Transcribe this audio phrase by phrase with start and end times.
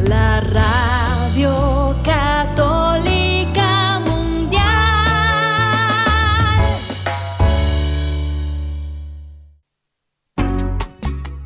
[0.00, 4.64] la radio católica mundial.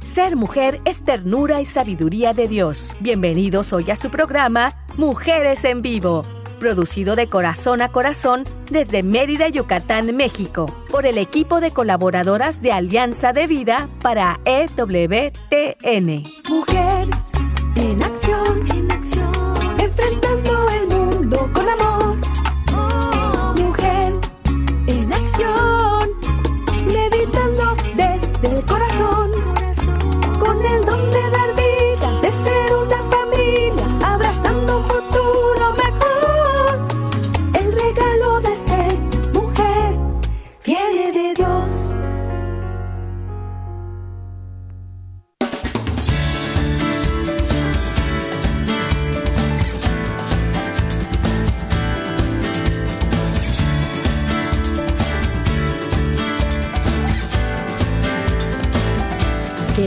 [0.02, 2.96] Ser mujer es ternura y sabiduría de Dios.
[3.00, 6.22] Bienvenidos hoy a su programa Mujeres en Vivo
[6.60, 12.70] producido de corazón a corazón desde Mérida, Yucatán, México, por el equipo de colaboradoras de
[12.70, 16.22] Alianza de Vida para EWTN.
[16.48, 17.08] Mujer
[17.74, 19.49] en acción, en acción,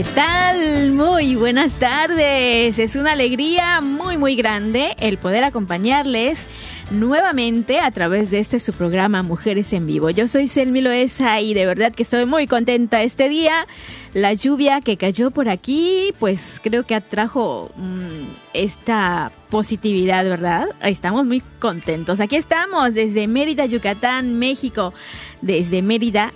[0.04, 0.92] ¿Qué tal?
[0.92, 2.78] Muy buenas tardes.
[2.78, 6.46] Es una alegría muy muy grande el poder acompañarles
[6.90, 10.10] nuevamente a través de este su programa Mujeres en Vivo.
[10.10, 13.66] Yo soy Selmi Loesa y de verdad que estoy muy contenta este día.
[14.12, 20.66] La lluvia que cayó por aquí, pues creo que atrajo mm, esta positividad, ¿verdad?
[20.82, 22.20] Estamos muy contentos.
[22.20, 24.92] Aquí estamos desde Mérida, Yucatán, México.
[25.40, 26.32] Desde Mérida,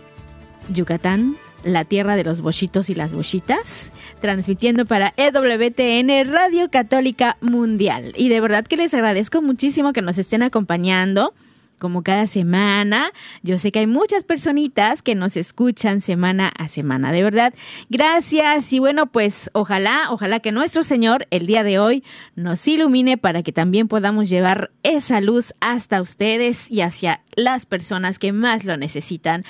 [0.70, 8.12] Yucatán, la tierra de los bochitos y las bochitas, transmitiendo para EWTN Radio Católica Mundial.
[8.16, 11.34] Y de verdad que les agradezco muchísimo que nos estén acompañando.
[11.78, 13.12] Como cada semana,
[13.44, 17.12] yo sé que hay muchas personitas que nos escuchan semana a semana.
[17.12, 17.54] De verdad,
[17.88, 18.72] gracias.
[18.72, 22.02] Y bueno, pues ojalá, ojalá que nuestro Señor el día de hoy
[22.34, 28.18] nos ilumine para que también podamos llevar esa luz hasta ustedes y hacia las personas
[28.18, 29.44] que más lo necesitan.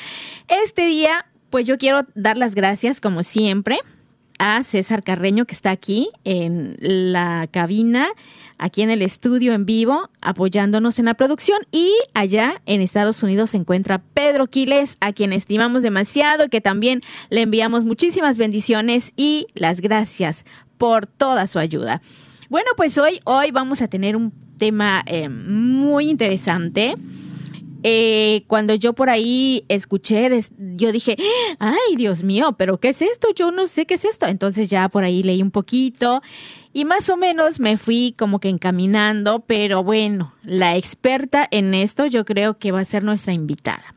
[0.49, 3.79] Este día pues yo quiero dar las gracias, como siempre,
[4.39, 8.07] a César Carreño, que está aquí en la cabina,
[8.57, 11.61] aquí en el estudio en vivo, apoyándonos en la producción.
[11.73, 16.61] Y allá en Estados Unidos se encuentra Pedro Quiles, a quien estimamos demasiado y que
[16.61, 17.01] también
[17.31, 20.45] le enviamos muchísimas bendiciones y las gracias
[20.77, 22.01] por toda su ayuda.
[22.49, 26.95] Bueno, pues hoy, hoy vamos a tener un tema eh, muy interesante.
[27.83, 30.29] Eh, cuando yo por ahí escuché,
[30.59, 31.17] yo dije,
[31.59, 33.29] ay Dios mío, pero ¿qué es esto?
[33.35, 34.27] Yo no sé qué es esto.
[34.27, 36.23] Entonces ya por ahí leí un poquito
[36.73, 42.07] y más o menos me fui como que encaminando, pero bueno, la experta en esto
[42.07, 43.95] yo creo que va a ser nuestra invitada.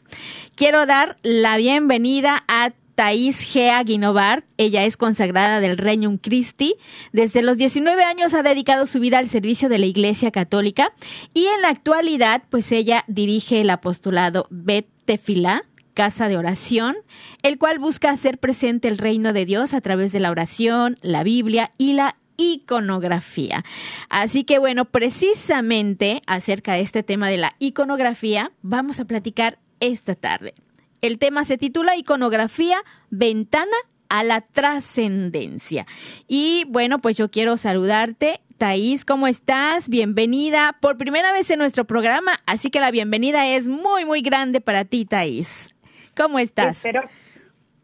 [0.55, 4.45] Quiero dar la bienvenida a Thais Gea Guinovart.
[4.57, 6.75] Ella es consagrada del Regnum Christi.
[7.11, 10.93] Desde los 19 años ha dedicado su vida al servicio de la Iglesia Católica
[11.33, 15.63] y en la actualidad, pues ella dirige el apostolado Bet Tefilá,
[15.95, 16.95] Casa de Oración,
[17.41, 21.23] el cual busca hacer presente el reino de Dios a través de la oración, la
[21.23, 23.65] Biblia y la iconografía.
[24.09, 30.13] Así que bueno, precisamente acerca de este tema de la iconografía, vamos a platicar esta
[30.13, 30.53] tarde.
[31.01, 32.77] El tema se titula Iconografía,
[33.09, 33.75] ventana
[34.09, 35.87] a la trascendencia.
[36.27, 38.39] Y bueno, pues yo quiero saludarte.
[38.59, 39.89] Thais, ¿cómo estás?
[39.89, 44.61] Bienvenida por primera vez en nuestro programa, así que la bienvenida es muy, muy grande
[44.61, 45.73] para ti, Thais.
[46.15, 46.77] ¿Cómo estás?
[46.77, 47.01] Espero,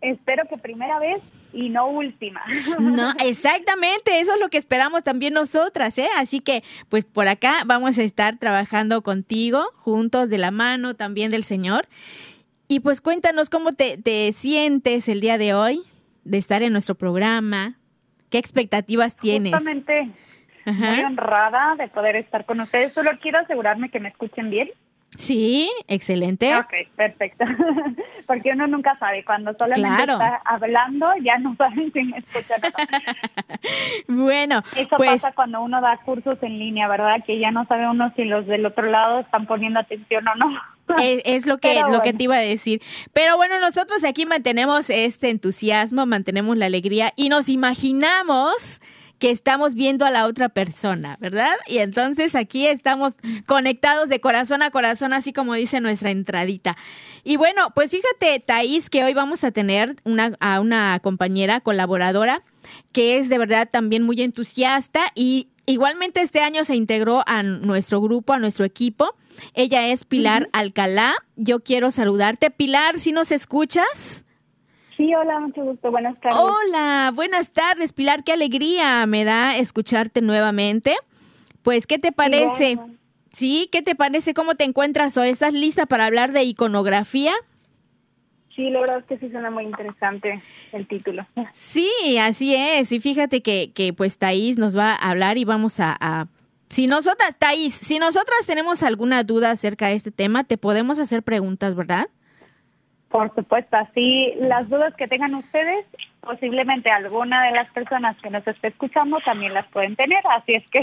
[0.02, 1.24] espero que primera vez
[1.54, 2.44] y no última.
[2.78, 6.10] No, exactamente, eso es lo que esperamos también nosotras, ¿eh?
[6.18, 11.32] Así que, pues por acá vamos a estar trabajando contigo, juntos de la mano también
[11.32, 11.88] del Señor.
[12.68, 15.84] Y pues cuéntanos cómo te, te sientes el día de hoy
[16.24, 17.78] de estar en nuestro programa,
[18.30, 19.54] qué expectativas tienes.
[19.54, 20.12] Justamente
[20.66, 22.94] muy honrada de poder estar con ustedes.
[22.94, 24.70] Solo quiero asegurarme que me escuchen bien.
[25.16, 26.56] Sí, excelente.
[26.56, 27.46] Ok, perfecto.
[28.28, 29.24] Porque uno nunca sabe.
[29.24, 30.14] Cuando solamente Claro.
[30.14, 32.68] está hablando, ya no saben si me escuchan o
[34.14, 34.24] no.
[34.26, 37.24] Bueno, Eso pues pasa cuando uno da cursos en línea, ¿verdad?
[37.26, 40.48] Que ya no sabe uno si los del otro lado están poniendo atención o no.
[41.02, 42.82] Es, es lo que lo que te iba a decir.
[43.14, 48.82] Pero bueno, nosotros aquí mantenemos este entusiasmo, mantenemos la alegría y nos imaginamos
[49.20, 51.56] que estamos viendo a la otra persona, ¿verdad?
[51.68, 53.14] Y entonces aquí estamos
[53.46, 56.78] conectados de corazón a corazón, así como dice nuestra entradita.
[57.24, 62.44] Y bueno, pues fíjate, Thais, que hoy vamos a tener una, a una compañera colaboradora
[62.92, 68.02] que es de verdad también muy entusiasta y igualmente este año se integró a nuestro
[68.02, 69.16] grupo, a nuestro equipo.
[69.54, 71.16] Ella es Pilar Alcalá.
[71.36, 72.50] Yo quiero saludarte.
[72.50, 74.26] Pilar, si nos escuchas?
[74.98, 75.92] Sí, hola, mucho gusto.
[75.92, 76.40] Buenas tardes.
[76.42, 78.24] Hola, buenas tardes, Pilar.
[78.24, 80.96] Qué alegría me da escucharte nuevamente.
[81.62, 82.80] Pues, ¿qué te parece?
[83.32, 84.34] Sí, ¿qué te parece?
[84.34, 85.30] ¿Cómo te encuentras hoy?
[85.30, 87.34] ¿Estás lista para hablar de iconografía?
[88.56, 90.42] Sí, la verdad es que sí suena muy interesante
[90.72, 91.28] el título.
[91.54, 92.92] Sí, así es.
[92.92, 96.28] Y fíjate que, que pues Thais nos va a hablar y vamos a, a...
[96.70, 101.22] Si nosotras, Thais, si nosotras tenemos alguna duda acerca de este tema, te podemos hacer
[101.22, 102.08] preguntas, ¿verdad?
[103.10, 105.86] Por supuesto, así las dudas que tengan ustedes,
[106.22, 110.70] posiblemente alguna de las personas que nos esté escuchando también las pueden tener, así es
[110.70, 110.80] que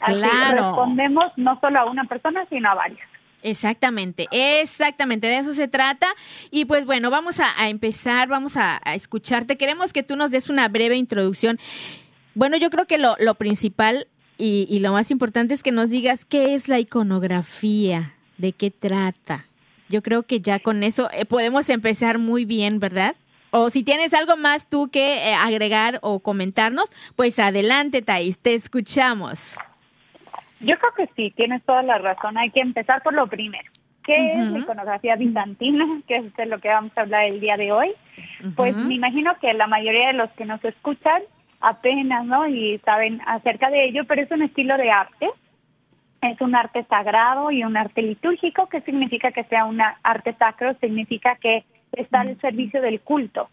[0.00, 0.56] así Claro.
[0.68, 3.06] respondemos no solo a una persona, sino a varias.
[3.42, 6.06] Exactamente, exactamente, de eso se trata.
[6.50, 9.56] Y pues bueno, vamos a, a empezar, vamos a, a escucharte.
[9.58, 11.58] Queremos que tú nos des una breve introducción.
[12.34, 14.08] Bueno, yo creo que lo, lo principal
[14.38, 18.70] y, y lo más importante es que nos digas qué es la iconografía, de qué
[18.70, 19.44] trata.
[19.88, 23.16] Yo creo que ya con eso eh, podemos empezar muy bien, ¿verdad?
[23.50, 28.54] O si tienes algo más tú que eh, agregar o comentarnos, pues adelante, Thais, te
[28.54, 29.56] escuchamos.
[30.60, 32.36] Yo creo que sí, tienes toda la razón.
[32.38, 33.70] Hay que empezar por lo primero.
[34.02, 35.84] ¿Qué es la iconografía bizantina?
[36.08, 37.92] Que es de lo que vamos a hablar el día de hoy.
[38.56, 41.22] Pues me imagino que la mayoría de los que nos escuchan
[41.60, 42.46] apenas, ¿no?
[42.46, 45.30] Y saben acerca de ello, pero es un estilo de arte.
[46.24, 48.66] Es un arte sagrado y un arte litúrgico.
[48.70, 50.74] ¿Qué significa que sea un arte sacro?
[50.80, 53.50] Significa que está al servicio del culto.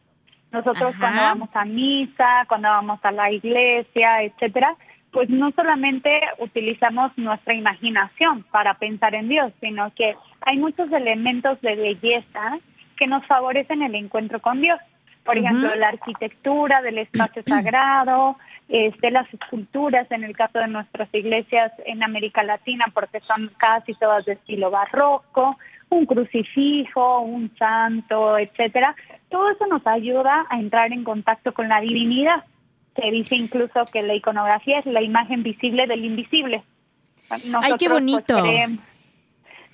[0.54, 1.00] Nosotros Ajá.
[1.00, 4.78] cuando vamos a misa, cuando vamos a la iglesia, etcétera,
[5.12, 11.60] pues no solamente utilizamos nuestra imaginación para pensar en Dios, sino que hay muchos elementos
[11.60, 12.58] de belleza
[12.96, 14.80] que nos favorecen el encuentro con Dios.
[15.26, 15.46] Por Ujú.
[15.46, 18.38] ejemplo, la arquitectura del espacio sagrado,
[18.72, 23.94] este, las esculturas en el caso de nuestras iglesias en América Latina, porque son casi
[23.96, 25.58] todas de estilo barroco,
[25.90, 28.96] un crucifijo, un santo, etcétera.
[29.30, 32.46] Todo eso nos ayuda a entrar en contacto con la divinidad.
[32.96, 36.64] Se dice incluso que la iconografía es la imagen visible del invisible.
[37.30, 38.44] Ay, qué Nosotros, pues, bonito.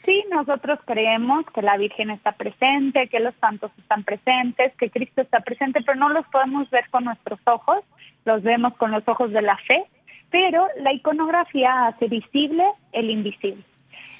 [0.07, 5.21] Sí, nosotros creemos que la Virgen está presente, que los santos están presentes, que Cristo
[5.21, 7.83] está presente, pero no los podemos ver con nuestros ojos,
[8.23, 9.83] los vemos con los ojos de la fe,
[10.29, 12.63] pero la iconografía hace visible
[12.93, 13.61] el invisible.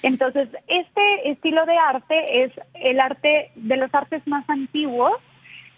[0.04, 5.14] Entonces, este estilo de arte es el arte de los artes más antiguos.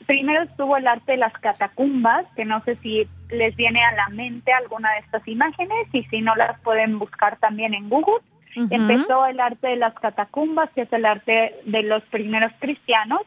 [0.08, 4.10] Primero estuvo el arte de las catacumbas, que no sé si les viene a la
[4.10, 8.24] mente alguna de estas imágenes y si no las pueden buscar también en Google.
[8.56, 13.22] Empezó el arte de las catacumbas, que es el arte de los primeros cristianos,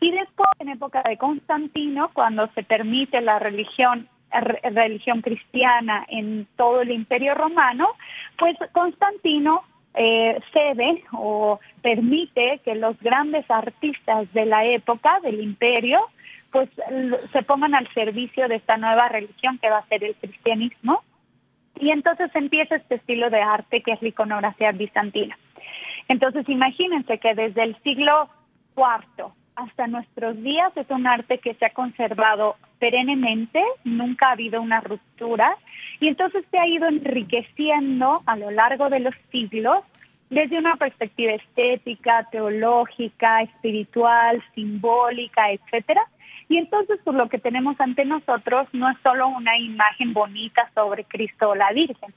[0.00, 6.46] y después, en época de Constantino, cuando se permite la religión re- religión cristiana en
[6.56, 7.88] todo el Imperio Romano,
[8.38, 9.62] pues Constantino
[9.94, 15.98] eh, cede o permite que los grandes artistas de la época del Imperio
[16.52, 16.68] pues
[17.32, 21.02] se pongan al servicio de esta nueva religión que va a ser el cristianismo
[21.80, 25.38] y entonces empieza este estilo de arte que es la iconografía bizantina.
[26.08, 28.28] Entonces imagínense que desde el siglo
[28.76, 29.26] IV
[29.56, 34.80] hasta nuestros días es un arte que se ha conservado perennemente, nunca ha habido una
[34.80, 35.56] ruptura
[36.00, 39.82] y entonces se ha ido enriqueciendo a lo largo de los siglos
[40.30, 46.02] desde una perspectiva estética, teológica, espiritual, simbólica, etcétera.
[46.48, 51.04] Y entonces pues, lo que tenemos ante nosotros no es solo una imagen bonita sobre
[51.04, 52.14] Cristo o la Virgen,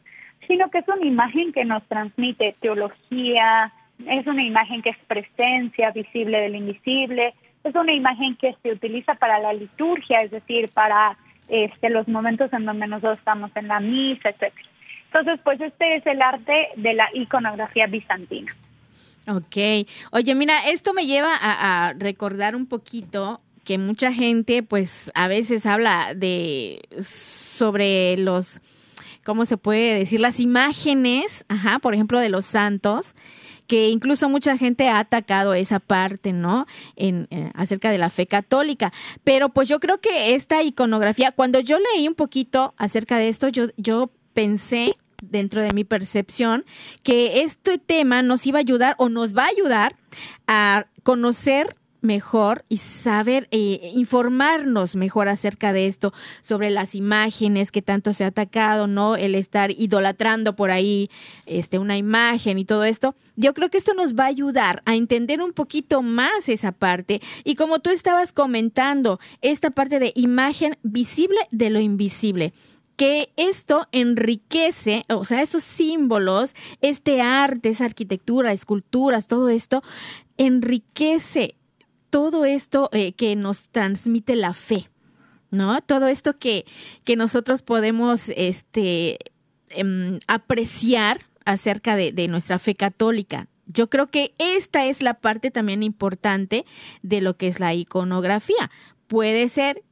[0.48, 3.74] sino que es una imagen que nos transmite teología,
[4.08, 7.34] es una imagen que es presencia visible del invisible,
[7.64, 12.52] es una imagen que se utiliza para la liturgia, es decir, para este, los momentos
[12.54, 14.68] en donde nosotros estamos en la misa, etcétera.
[15.08, 18.52] Entonces, pues este es el arte de la iconografía bizantina.
[19.28, 19.88] Ok.
[20.12, 25.66] Oye, mira, esto me lleva a recordar un poquito que mucha gente, pues, a veces
[25.66, 28.60] habla de sobre los,
[29.24, 30.20] ¿cómo se puede decir?
[30.20, 33.16] Las imágenes, ajá, por ejemplo, de los santos,
[33.68, 36.66] que incluso mucha gente ha atacado esa parte, ¿no?
[36.98, 38.92] En, eh, acerca de la fe católica.
[39.24, 43.48] Pero pues yo creo que esta iconografía, cuando yo leí un poquito acerca de esto,
[43.48, 46.66] yo, yo pensé dentro de mi percepción
[47.04, 49.96] que este tema nos iba a ayudar o nos va a ayudar
[50.46, 57.82] a conocer mejor y saber eh, informarnos mejor acerca de esto sobre las imágenes que
[57.82, 61.10] tanto se ha atacado no el estar idolatrando por ahí
[61.46, 63.16] este una imagen y todo esto.
[63.36, 67.22] Yo creo que esto nos va a ayudar a entender un poquito más esa parte.
[67.44, 72.54] Y como tú estabas comentando esta parte de imagen visible de lo invisible
[73.02, 79.82] que esto enriquece, o sea, esos símbolos, este arte, esa arquitectura, esculturas, todo esto,
[80.38, 81.56] enriquece
[82.12, 84.90] todo esto eh, que nos transmite la fe,
[85.50, 85.82] ¿no?
[85.82, 86.66] Todo esto que,
[87.04, 89.18] que nosotros podemos este,
[89.70, 93.48] em, apreciar acerca de, de nuestra fe católica.
[93.66, 96.66] Yo creo que esta es la parte también importante
[97.02, 98.70] de lo que es la iconografía.
[99.08, 99.84] Puede ser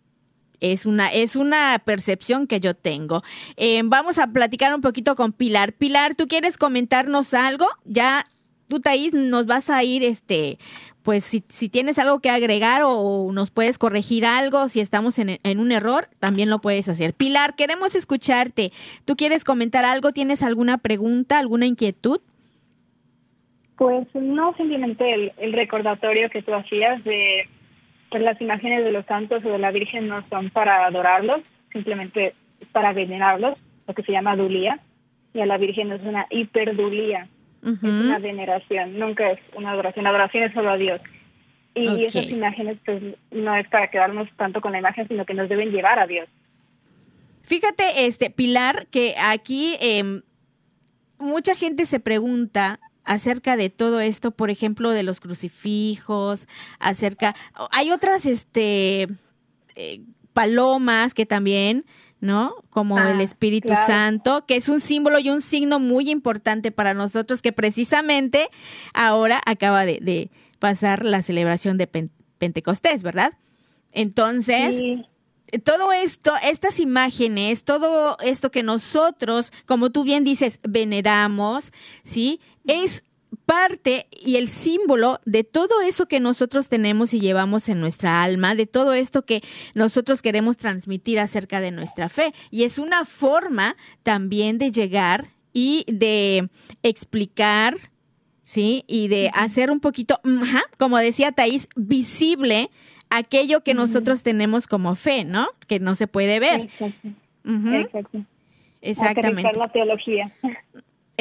[0.59, 3.23] es una, es una percepción que yo tengo.
[3.55, 5.73] Eh, vamos a platicar un poquito con Pilar.
[5.73, 7.65] Pilar, ¿tú quieres comentarnos algo?
[7.85, 8.27] Ya
[8.67, 10.59] tú, Thais, nos vas a ir, este,
[11.03, 15.39] pues si, si tienes algo que agregar o, nos puedes corregir algo, si estamos en,
[15.43, 17.13] en, un error, también lo puedes hacer.
[17.13, 18.71] Pilar, queremos escucharte.
[19.05, 20.11] ¿Tú quieres comentar algo?
[20.11, 22.19] ¿Tienes alguna pregunta, alguna inquietud?
[23.77, 27.47] Pues no simplemente el, el recordatorio que tú hacías de
[28.09, 31.41] pues las imágenes de los santos o de la Virgen no son para adorarlos,
[31.71, 32.33] simplemente
[32.71, 34.79] para venerarlos, lo que se llama dulía,
[35.33, 37.27] y a la Virgen es una hiperdulía,
[37.63, 41.01] es una veneración, nunca es una adoración, la adoración es solo a Dios.
[41.75, 43.01] Y esas imágenes pues
[43.31, 46.27] no es para quedarnos tanto con la imagen, sino que nos deben llevar a Dios.
[47.43, 50.21] Fíjate, este Pilar, que aquí eh,
[51.17, 56.47] mucha gente se pregunta acerca de todo esto, por ejemplo, de los crucifijos,
[56.79, 57.35] acerca,
[57.71, 59.07] hay otras, este,
[59.75, 60.01] eh,
[60.33, 61.85] palomas que también,
[62.21, 62.55] ¿no?
[62.69, 63.87] Como ah, el Espíritu claro.
[63.87, 68.49] Santo, que es un símbolo y un signo muy importante para nosotros, que precisamente
[68.93, 73.33] ahora acaba de, de pasar la celebración de Pentecostés, ¿verdad?
[73.91, 75.05] Entonces, sí
[75.63, 81.71] todo esto, estas imágenes, todo esto que nosotros, como tú bien dices, veneramos,
[82.03, 82.39] ¿sí?
[82.67, 83.03] Es
[83.49, 88.53] parte y el símbolo de todo eso que nosotros tenemos y llevamos en nuestra alma,
[88.53, 89.41] de todo esto que
[89.73, 92.31] nosotros queremos transmitir acerca de nuestra fe.
[92.51, 96.49] Y es una forma también de llegar y de
[96.83, 97.73] explicar,
[98.43, 98.83] ¿sí?
[98.85, 100.21] Y de hacer un poquito,
[100.77, 102.69] como decía Thais, visible
[103.09, 105.47] aquello que nosotros tenemos como fe, ¿no?
[105.65, 106.61] Que no se puede ver.
[106.61, 107.07] Exacto.
[107.45, 107.81] Uh -huh.
[107.81, 108.25] Exacto.
[108.81, 109.57] Exactamente.
[109.57, 110.31] la teología.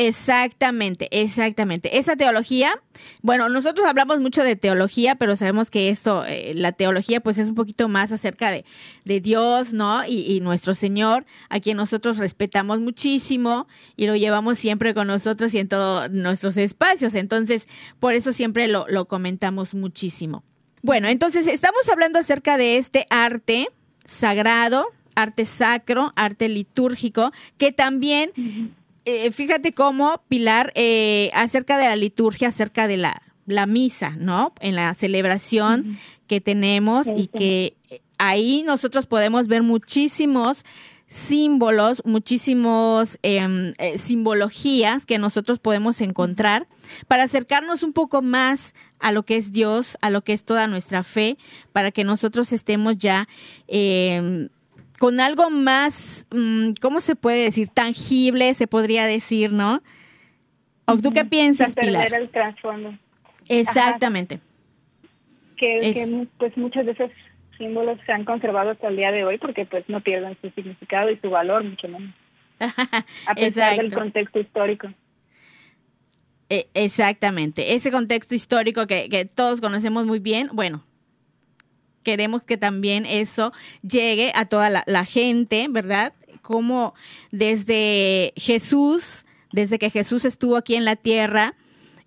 [0.00, 1.98] Exactamente, exactamente.
[1.98, 2.80] Esa teología,
[3.20, 7.48] bueno, nosotros hablamos mucho de teología, pero sabemos que esto, eh, la teología, pues es
[7.48, 8.64] un poquito más acerca de,
[9.04, 10.06] de Dios, ¿no?
[10.06, 15.58] Y, nuestro Señor, a quien nosotros respetamos muchísimo y lo llevamos siempre con nosotros y
[15.58, 17.16] en todos nuestros espacios.
[17.16, 17.66] Entonces,
[17.98, 20.44] por eso siempre lo, lo comentamos muchísimo.
[20.80, 23.66] Bueno, entonces estamos hablando acerca de este arte
[24.06, 24.86] sagrado,
[25.16, 28.30] arte sacro, arte litúrgico, que también.
[29.08, 34.52] Eh, fíjate cómo, Pilar, eh, acerca de la liturgia, acerca de la, la misa, ¿no?
[34.60, 35.98] En la celebración uh -huh.
[36.26, 37.28] que tenemos sí, y sí.
[37.28, 37.76] que
[38.18, 40.64] ahí nosotros podemos ver muchísimos
[41.08, 46.68] símbolos, muchísimos eh, eh, simbologías que nosotros podemos encontrar
[47.08, 50.66] para acercarnos un poco más a lo que es Dios, a lo que es toda
[50.66, 51.38] nuestra fe,
[51.72, 53.26] para que nosotros estemos ya
[53.68, 54.48] eh,
[54.98, 57.68] con algo más, um, ¿cómo se puede decir?
[57.68, 59.82] Tangible, se podría decir, ¿no?
[60.86, 62.12] ¿O tú qué piensas, Sin Pilar?
[62.14, 62.94] el trasfondo.
[63.48, 64.40] Exactamente.
[65.56, 65.96] Que, es...
[65.96, 67.10] que, pues muchas veces
[67.58, 71.10] símbolos se han conservado hasta el día de hoy porque pues no pierden su significado
[71.10, 72.14] y su valor mucho menos
[72.60, 74.88] a pesar del contexto histórico
[76.48, 80.84] e exactamente ese contexto histórico que, que todos conocemos muy bien bueno
[82.08, 86.94] queremos que también eso llegue a toda la, la gente verdad como
[87.32, 91.54] desde Jesús desde que Jesús estuvo aquí en la tierra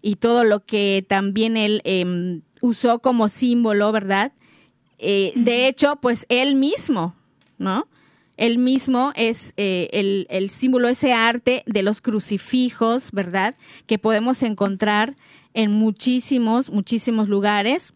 [0.02, 4.32] y todo lo que también él eh, usó como símbolo, ¿verdad?
[4.98, 7.16] Eh, de hecho, pues él mismo,
[7.60, 7.88] ¿no?
[8.38, 13.56] Él mismo es eh, el, el, símbolo, ese arte de los crucifijos, ¿verdad?
[13.86, 15.16] Que podemos encontrar
[15.54, 17.94] en muchísimos, muchísimos lugares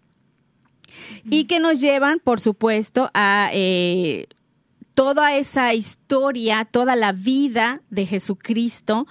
[1.30, 4.28] y que nos llevan, por supuesto, a eh,
[4.94, 9.08] toda esa historia, toda la vida de Jesucristo,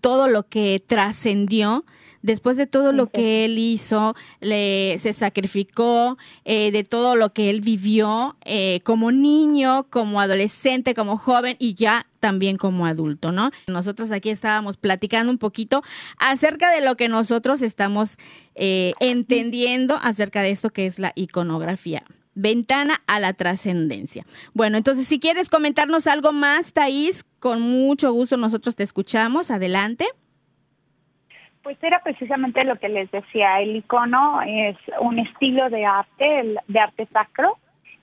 [0.00, 1.84] todo lo que trascendió
[2.22, 7.50] después de todo lo que él hizo, le, se sacrificó, eh, de todo lo que
[7.50, 13.50] él vivió eh, como niño, como adolescente, como joven y ya también como adulto, ¿no?
[13.66, 15.82] Nosotros aquí estábamos platicando un poquito
[16.18, 18.18] acerca de lo que nosotros estamos
[18.54, 22.04] eh, entendiendo acerca de esto que es la iconografía.
[22.34, 24.24] Ventana a la trascendencia.
[24.54, 29.50] Bueno, entonces si quieres comentarnos algo más, Thais, con mucho gusto nosotros te escuchamos.
[29.50, 30.06] Adelante.
[31.62, 36.80] Pues era precisamente lo que les decía, el icono es un estilo de arte, de
[36.80, 37.58] arte sacro,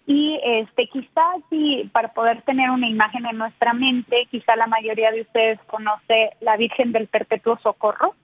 [0.07, 5.11] y este quizás sí, para poder tener una imagen en nuestra mente, quizá la mayoría
[5.11, 8.15] de ustedes conoce la Virgen del Perpetuo Socorro.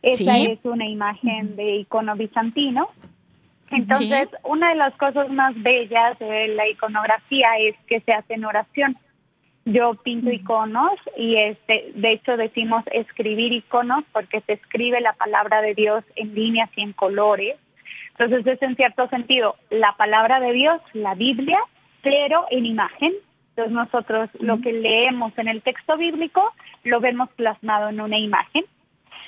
[0.00, 0.46] Esa sí.
[0.50, 2.88] es una imagen de icono bizantino.
[3.70, 8.46] Entonces, una de las cosas más bellas de la iconografía es que se hace en
[8.46, 8.96] oración.
[9.72, 15.62] Yo pinto iconos y este, de hecho decimos escribir iconos porque se escribe la palabra
[15.62, 17.56] de Dios en líneas y en colores.
[18.18, 21.58] Entonces es en cierto sentido la palabra de Dios, la Biblia,
[22.02, 23.12] pero en imagen.
[23.50, 28.64] Entonces nosotros lo que leemos en el texto bíblico lo vemos plasmado en una imagen.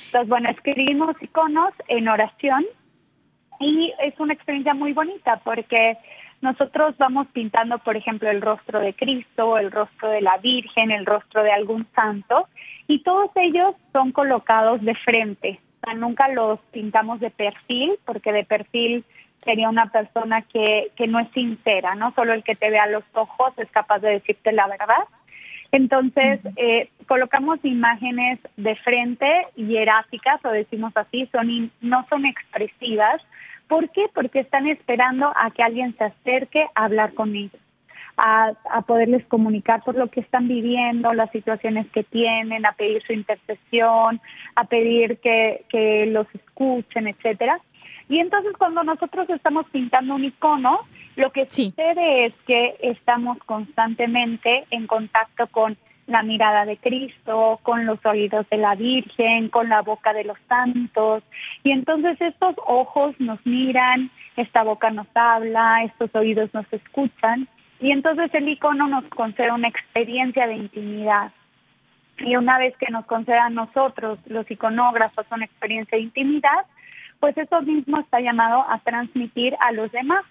[0.07, 2.65] Entonces, bueno, escribimos iconos en oración
[3.61, 5.97] y es una experiencia muy bonita porque
[6.43, 11.07] nosotros vamos pintando, por ejemplo, el rostro de Cristo, el rostro de la Virgen, el
[11.07, 12.49] rostro de algún santo,
[12.89, 15.61] y todos ellos son colocados de frente.
[15.81, 19.05] O sea, nunca los pintamos de perfil, porque de perfil
[19.45, 22.13] sería una persona que, que no es sincera, ¿no?
[22.15, 25.05] Solo el que te vea los ojos es capaz de decirte la verdad.
[25.73, 33.23] Entonces, eh, colocamos imágenes de frente hieráticas, o decimos así, son no son expresivas,
[33.73, 34.05] ¿Por qué?
[34.13, 37.59] Porque están esperando a que alguien se acerque a hablar con ellos,
[38.19, 38.53] a,
[38.87, 44.21] poderles comunicar por lo que están viviendo, las situaciones que tienen, a pedir su intercesión,
[44.57, 47.63] a pedir que, que los escuchen, etcétera.
[48.11, 50.81] Y entonces cuando nosotros estamos pintando un icono,
[51.17, 57.87] lo que sucede es que estamos constantemente en contacto con la mirada de Cristo, con
[57.87, 61.23] los oídos de la Virgen, con la boca de los santos.
[61.63, 67.49] Y entonces estos ojos nos miran, esta boca nos habla, estos oídos nos escuchan.
[67.81, 71.33] Y entonces el icono nos concede una experiencia de intimidad.
[72.19, 76.67] Y una vez que nos concede a nosotros, los iconógrafos, una experiencia de intimidad,
[77.21, 80.25] pues eso mismo está llamado a transmitir a los demás.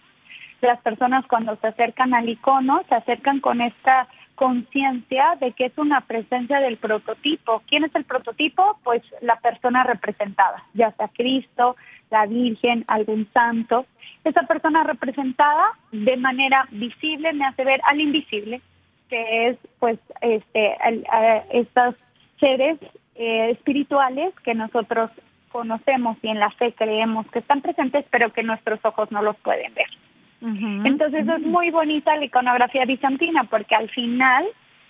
[0.61, 4.07] Las personas cuando se acercan al icono se acercan con esta
[4.41, 7.61] conciencia de que es una presencia del prototipo.
[7.67, 8.79] ¿Quién es el prototipo?
[8.83, 11.75] Pues la persona representada, ya sea Cristo,
[12.09, 13.85] la Virgen, algún santo.
[14.23, 18.61] Esa persona representada de manera visible me hace ver al invisible,
[19.09, 20.75] que es pues este
[21.51, 21.93] estos
[22.39, 22.79] seres
[23.13, 25.11] eh, espirituales que nosotros
[25.51, 29.37] conocemos y en la fe creemos que están presentes, pero que nuestros ojos no los
[29.37, 29.89] pueden ver.
[30.41, 34.45] Entonces es muy bonita la iconografía bizantina porque al final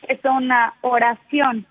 [0.08, 1.66] es una oración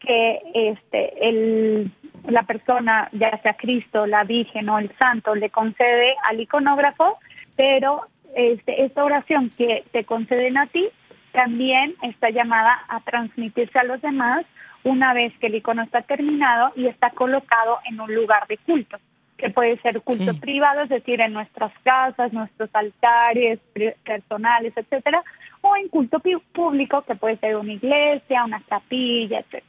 [0.00, 1.90] que este
[2.28, 7.18] la persona, ya sea Cristo, la Virgen o el Santo, le concede al iconógrafo,
[7.56, 8.02] pero
[8.34, 10.88] este, esta oración que te conceden a ti
[11.32, 14.44] también está llamada a transmitirse a los demás
[14.82, 18.98] una vez que el icono está terminado y está colocado en un lugar de culto
[19.40, 23.58] que puede ser culto privado, es decir, en nuestras casas, nuestros altares
[24.04, 25.22] personales, etcétera,
[25.62, 26.20] o en culto
[26.52, 29.64] público, que puede ser una iglesia, una capilla, etcétera.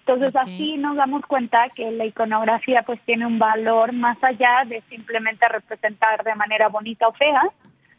[0.00, 4.82] Entonces así nos damos cuenta que la iconografía pues tiene un valor más allá de
[4.88, 7.42] simplemente representar de manera bonita o fea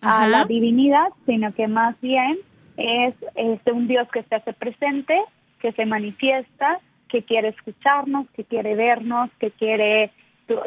[0.01, 2.37] a la divinidad, sino que más bien
[2.77, 5.21] es, es un Dios que se hace presente,
[5.59, 10.11] que se manifiesta, que quiere escucharnos, que quiere vernos, que quiere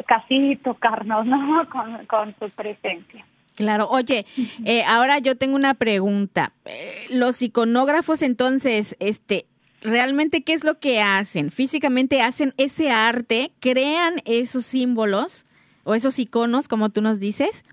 [0.07, 1.67] casi tocarnos, ¿no?
[2.07, 3.25] Con, su presencia.
[3.55, 4.25] Claro, oye,
[4.65, 6.53] eh, ahora yo tengo una pregunta.
[6.65, 9.45] Eh, los iconógrafos entonces, este,
[9.81, 11.51] ¿realmente qué es lo que hacen?
[11.51, 13.51] ¿Físicamente hacen ese arte?
[13.59, 15.45] ¿Crean esos símbolos
[15.83, 17.63] o esos iconos, como tú nos dices?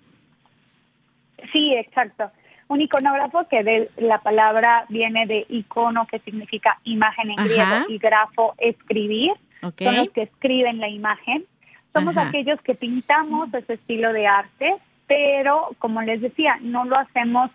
[1.52, 2.30] Sí, exacto.
[2.68, 7.98] Un iconógrafo que de la palabra viene de icono, que significa imagen en griego, y
[7.98, 9.32] grafo, escribir.
[9.60, 11.44] Son los que escriben la imagen.
[11.92, 14.76] Somos aquellos que pintamos ese estilo de arte,
[15.06, 17.50] pero como les decía, no lo hacemos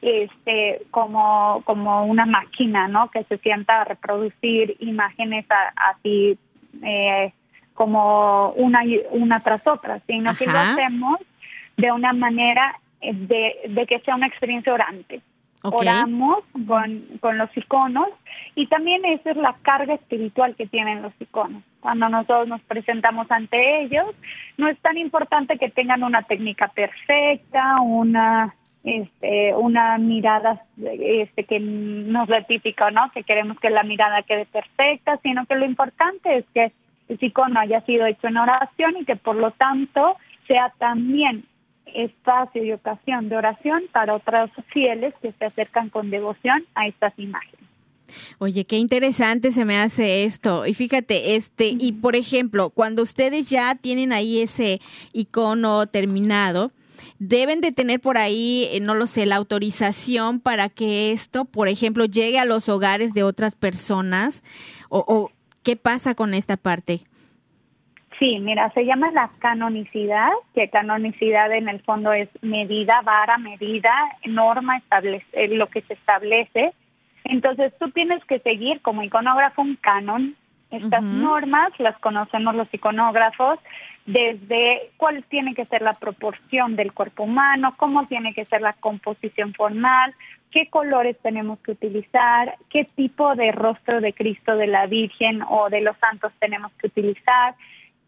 [0.00, 3.10] este como como una máquina, ¿no?
[3.10, 5.44] Que se sienta a reproducir imágenes
[5.76, 6.38] así
[6.82, 7.32] eh,
[7.74, 11.18] como una una tras otra, sino que lo hacemos
[11.76, 15.20] de una manera de, de que sea una experiencia orante.
[15.62, 18.08] Oramos con, con los iconos
[18.54, 21.62] y también esa es la carga espiritual que tienen los iconos.
[21.80, 24.14] Cuando nosotros nos presentamos ante ellos,
[24.56, 31.60] no es tan importante que tengan una técnica perfecta, una este, una mirada este, que
[31.60, 33.10] no es típica, ¿no?
[33.12, 36.72] Que queremos que la mirada quede perfecta, sino que lo importante es que
[37.08, 41.44] el icono haya sido hecho en oración y que por lo tanto sea también
[41.86, 47.18] espacio y ocasión de oración para otros fieles que se acercan con devoción a estas
[47.18, 47.60] imágenes.
[48.38, 50.66] Oye, qué interesante se me hace esto.
[50.66, 54.80] Y fíjate, este, y por ejemplo, cuando ustedes ya tienen ahí ese
[55.12, 56.72] icono terminado,
[57.18, 61.68] deben de tener por ahí, eh, no lo sé, la autorización para que esto, por
[61.68, 64.42] ejemplo, llegue a los hogares de otras personas
[64.88, 65.30] o, o
[65.62, 67.02] qué pasa con esta parte.
[68.20, 73.90] Sí, mira, se llama la canonicidad, que canonicidad en el fondo es medida, vara, medida,
[74.26, 76.74] norma, establece, eh, lo que se establece.
[77.24, 80.36] Entonces tú tienes que seguir como iconógrafo un canon.
[80.70, 83.58] Estas normas las conocemos los iconógrafos
[84.04, 88.74] desde cuál tiene que ser la proporción del cuerpo humano, cómo tiene que ser la
[88.74, 90.14] composición formal,
[90.50, 95.70] qué colores tenemos que utilizar, qué tipo de rostro de Cristo, de la Virgen o
[95.70, 97.54] de los santos tenemos que utilizar.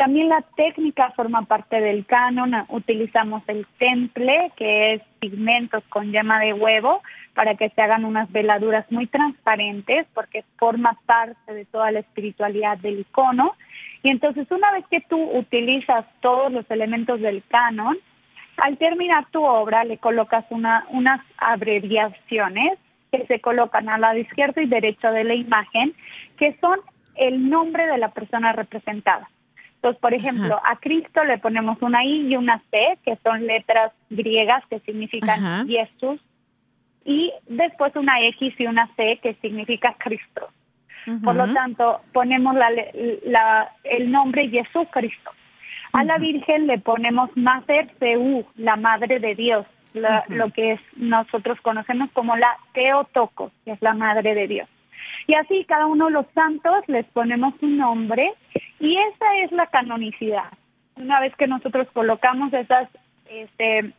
[0.02, 2.52] También la técnica forma parte del canon.
[2.70, 8.28] Utilizamos el temple, que es pigmentos con yema de huevo, para que se hagan unas
[8.32, 13.54] veladuras muy transparentes, porque forma parte de toda la espiritualidad del icono.
[14.02, 17.96] Y entonces, una vez que tú utilizas todos los elementos del canon,
[18.56, 22.76] al terminar tu obra le colocas una, unas abreviaciones
[23.12, 25.94] que se colocan al lado izquierdo y derecho de la imagen,
[26.38, 26.80] que son
[27.14, 29.28] el nombre de la persona representada.
[29.82, 33.90] Entonces, por ejemplo, a Cristo le ponemos una I y una C, que son letras
[34.10, 36.20] griegas que significan Jesús,
[37.04, 40.48] y después una X y una C, que significa Cristo.
[41.24, 42.70] Por lo tanto, ponemos la,
[43.24, 45.32] la, el nombre Jesús Cristo.
[45.92, 51.60] A la Virgen le ponemos Mater Seu, la Madre de Dios, lo que es, nosotros
[51.60, 54.68] conocemos como la Teotocos, que es la Madre de Dios.
[55.26, 58.32] Y así cada uno de los santos les ponemos un nombre
[58.80, 60.52] y esa es la canonicidad.
[60.96, 62.88] Una vez que nosotros colocamos esas,
[63.28, 63.92] este,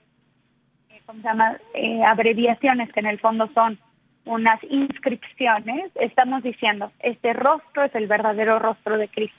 [1.06, 1.58] ¿cómo se llama?
[1.74, 3.80] Eh, abreviaciones que en el fondo son
[4.26, 9.38] unas inscripciones, estamos diciendo, este rostro es el verdadero rostro de Cristo.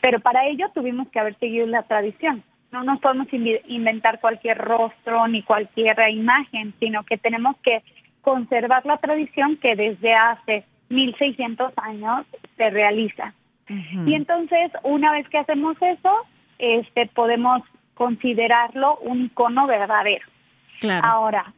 [0.00, 2.42] Pero para ello tuvimos que haber seguido la tradición.
[2.72, 7.82] No nos podemos inventar cualquier rostro ni cualquier imagen, sino que tenemos que
[8.20, 13.34] conservar la tradición que desde hace 1600 años se realiza.
[13.68, 16.26] Y entonces, una vez que hacemos eso,
[16.58, 17.62] este podemos
[17.94, 20.24] considerarlo un icono verdadero.
[21.02, 21.52] Ahora,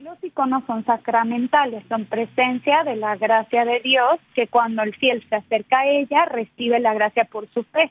[0.00, 5.24] los iconos son sacramentales, son presencia de la gracia de Dios, que cuando el fiel
[5.28, 7.90] se acerca a ella, recibe la gracia por su fe,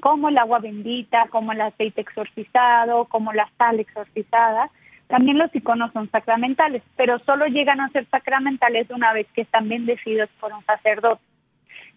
[0.00, 4.70] como el agua bendita, como el aceite exorcizado, como la sal exorcizada.
[5.08, 9.68] También los iconos son sacramentales, pero solo llegan a ser sacramentales una vez que están
[9.68, 11.22] bendecidos por un sacerdote.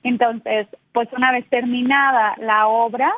[0.04, 3.12] Entonces, pues una vez terminada la obra,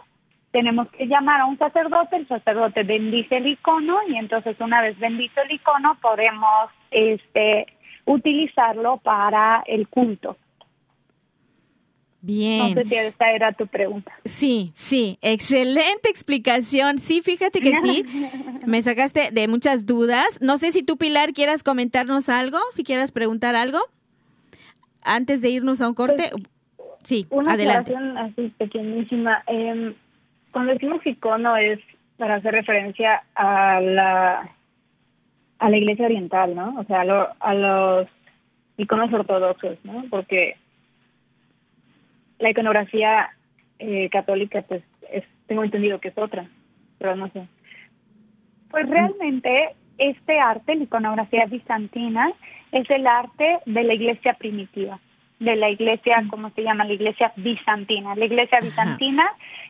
[0.52, 4.98] tenemos que llamar a un sacerdote, el sacerdote bendice el icono y entonces una vez
[5.00, 7.68] bendito el icono podemos este,
[8.06, 10.38] utilizarlo para el culto.
[12.26, 12.74] Bien.
[12.74, 14.14] No sé si esa era tu pregunta.
[14.24, 16.98] Sí, sí, excelente explicación.
[16.98, 18.06] Sí, fíjate que sí,
[18.66, 20.40] me sacaste de muchas dudas.
[20.42, 23.80] No sé si tú, Pilar, quieras comentarnos algo, si quieras preguntar algo
[25.02, 26.30] antes de irnos a un corte.
[26.32, 26.44] Pues,
[27.04, 27.94] sí, una adelante.
[28.16, 29.44] así pequeñísima.
[29.48, 29.94] Eh,
[30.52, 31.80] cuando decimos icono es
[32.16, 34.50] para hacer referencia a la
[35.60, 36.80] a la iglesia oriental, ¿no?
[36.80, 38.08] O sea, a, los
[38.78, 40.06] iconos ortodoxos, ¿no?
[40.10, 40.56] Porque
[42.44, 43.30] la iconografía
[43.80, 46.46] eh, católica, pues, es, tengo entendido que es otra,
[47.00, 47.48] pero no sé.
[48.70, 52.32] Pues realmente este arte, la iconografía bizantina,
[52.72, 55.00] es el arte de la iglesia primitiva
[55.40, 56.86] de la iglesia, ¿cómo se llama?
[56.86, 58.16] La iglesia bizantina.
[58.16, 59.26] La iglesia bizantina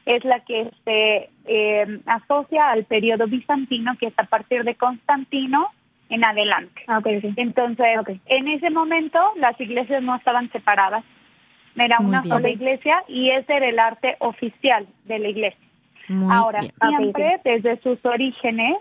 [0.06, 5.70] es la que se eh, asocia al periodo bizantino, que es a partir de Constantino
[6.10, 6.84] en adelante.
[6.88, 11.04] Ah, Entonces, en ese momento las iglesias no estaban separadas.
[11.76, 15.60] Era una sola iglesia y ese era el arte oficial de la iglesia.
[16.30, 18.78] Ahora, siempre desde sus orígenes,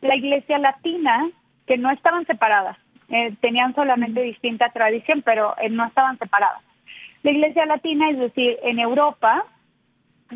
[0.00, 1.28] la iglesia latina,
[1.66, 2.76] que no estaban separadas,
[3.08, 6.62] eh, tenían solamente distinta tradición, pero eh, no estaban separadas.
[7.22, 9.44] La Iglesia Latina, es decir, en Europa,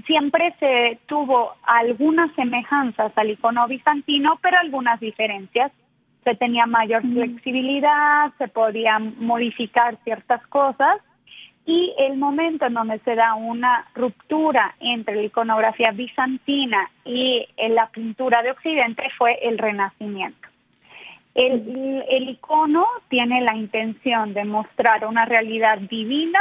[0.07, 5.73] siempre se tuvo algunas semejanzas al icono bizantino, pero algunas diferencias.
[6.23, 10.99] Se tenía mayor flexibilidad, se podían modificar ciertas cosas
[11.67, 17.89] y el momento en donde se da una ruptura entre la iconografía bizantina y la
[17.89, 20.49] pintura de Occidente fue el Renacimiento.
[21.35, 26.41] El, el icono tiene la intención de mostrar una realidad divina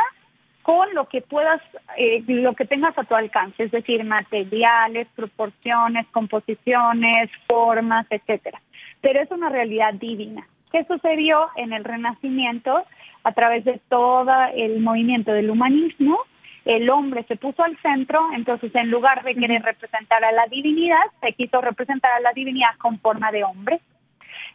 [0.62, 1.62] con lo que puedas,
[1.98, 8.62] eh, lo que tengas a tu alcance, es decir, materiales, proporciones, composiciones, formas, etcétera.
[9.02, 10.48] Pero es una realidad divina.
[10.76, 12.84] ¿Qué sucedió en el Renacimiento
[13.24, 16.20] a través de todo el movimiento del humanismo?
[16.66, 21.06] El hombre se puso al centro, entonces en lugar de querer representar a la divinidad,
[21.22, 23.80] se quiso representar a la divinidad con forma de hombre.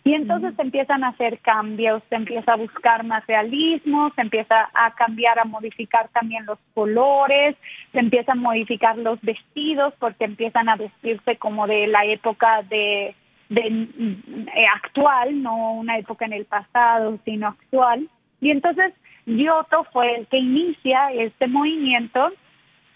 [0.05, 4.69] Y entonces se empiezan a hacer cambios, se empieza a buscar más realismo, se empieza
[4.75, 7.57] a cambiar, a modificar también los colores,
[7.93, 13.15] se empiezan a modificar los vestidos porque empiezan a vestirse como de la época de,
[13.51, 18.09] de eh, actual, no una época en el pasado, sino actual.
[18.41, 18.95] Y entonces
[19.27, 22.31] Giotto fue el que inicia este movimiento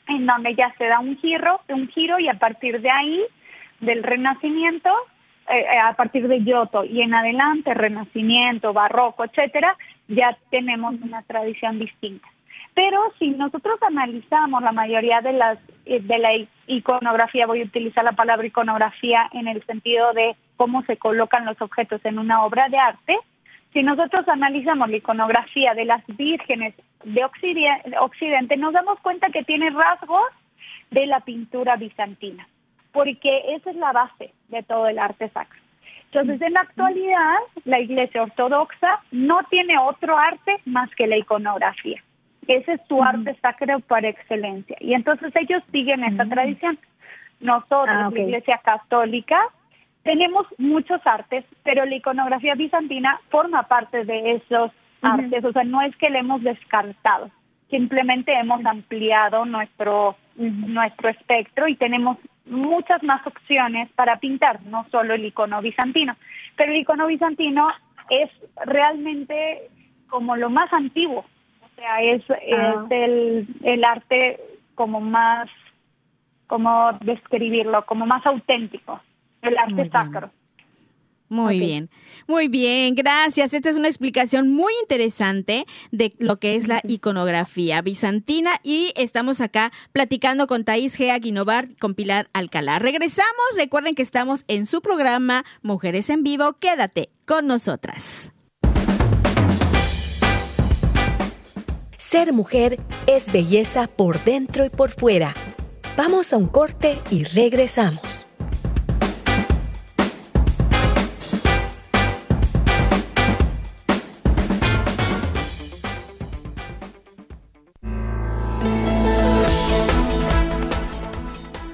[0.08, 3.22] en donde ya se da un giro, un giro y a partir de ahí,
[3.80, 4.90] del Renacimiento,
[5.48, 9.76] eh, eh, a partir de Giotto y en adelante, Renacimiento, Barroco, etcétera,
[10.08, 12.28] ya tenemos una tradición distinta.
[12.74, 16.30] Pero si nosotros analizamos la mayoría de las eh, de la
[16.66, 21.60] iconografía, voy a utilizar la palabra iconografía en el sentido de cómo se colocan los
[21.60, 23.16] objetos en una obra de arte,
[23.72, 29.70] si nosotros analizamos la iconografía de las vírgenes de Occidente, nos damos cuenta que tiene
[29.70, 30.30] rasgos
[30.90, 32.46] de la pintura bizantina,
[32.92, 35.58] porque esa es la base de todo el arte sacro.
[36.12, 42.00] Entonces, en la actualidad, la Iglesia Ortodoxa no tiene otro arte más que la iconografía.
[42.46, 44.76] Ese es su arte sacro por excelencia.
[44.80, 46.78] Y entonces ellos siguen esta tradición.
[47.40, 49.40] Nosotros, ah, la Iglesia Católica,
[50.04, 54.70] tenemos muchos artes, pero la iconografía bizantina forma parte de esos
[55.02, 57.30] artes, o sea, no es que le hemos descartado,
[57.70, 65.14] simplemente hemos ampliado nuestro, nuestro espectro y tenemos muchas más opciones para pintar, no solo
[65.14, 66.16] el icono bizantino,
[66.56, 67.68] pero el icono bizantino
[68.10, 68.30] es
[68.66, 69.70] realmente
[70.08, 71.24] como lo más antiguo,
[71.62, 72.86] o sea, es, ah.
[72.90, 74.38] el, el arte
[74.74, 75.48] como más,
[76.46, 79.00] como describirlo, como más auténtico
[79.48, 80.30] el arte sacro.
[81.28, 81.90] Muy bien,
[82.28, 83.54] muy bien, gracias.
[83.54, 89.40] Esta es una explicación muy interesante de lo que es la iconografía bizantina y estamos
[89.40, 91.10] acá platicando con Thais G.
[91.10, 92.78] Aguinovar con Pilar Alcalá.
[92.78, 98.32] Regresamos, recuerden que estamos en su programa Mujeres en Vivo, quédate con nosotras.
[101.98, 102.78] Ser mujer
[103.08, 105.34] es belleza por dentro y por fuera.
[105.96, 108.23] Vamos a un corte y regresamos.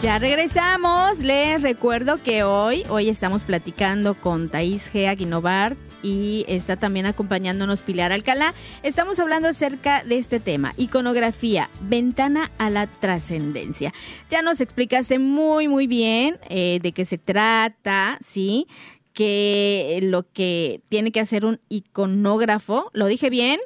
[0.00, 1.18] Ya regresamos.
[1.18, 5.08] Les recuerdo que hoy, hoy estamos platicando con Thais G.
[5.08, 8.54] Aguinovar y está también acompañándonos Pilar Alcalá.
[8.84, 13.92] Estamos hablando acerca de este tema, iconografía, ventana a la trascendencia.
[14.30, 18.68] Ya nos explicaste muy, muy bien eh, de qué se trata, ¿sí?
[19.12, 23.58] Que lo que tiene que hacer un iconógrafo, ¿lo dije bien?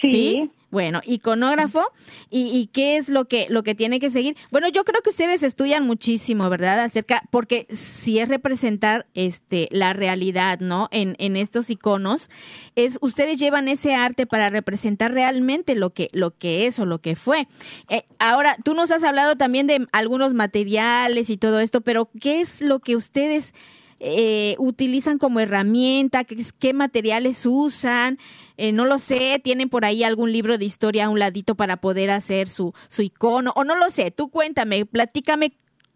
[0.00, 0.50] ¿Sí?
[0.70, 1.82] Bueno, iconógrafo
[2.30, 4.36] y, qué es lo que lo que tiene que seguir.
[4.52, 6.78] Bueno, yo creo que ustedes estudian muchísimo, ¿verdad?
[6.80, 10.88] Acerca porque si es representar este la realidad, ¿no?
[10.92, 12.30] En, en estos iconos
[12.76, 17.00] es ustedes llevan ese arte para representar realmente lo que lo que es o lo
[17.00, 17.48] que fue.
[17.88, 22.40] Eh, ahora, tú nos has hablado también de algunos materiales y todo esto, pero ¿qué
[22.40, 23.54] es lo que ustedes
[23.98, 26.24] eh, utilizan como herramienta?
[26.24, 28.18] ¿Qué, qué materiales usan?
[28.62, 31.78] Eh, no lo sé, tienen por ahí algún libro de historia a un ladito para
[31.78, 35.52] poder hacer su, su icono, o no lo sé, tú cuéntame, platícame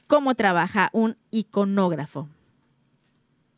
[0.07, 2.27] cómo trabaja un iconógrafo.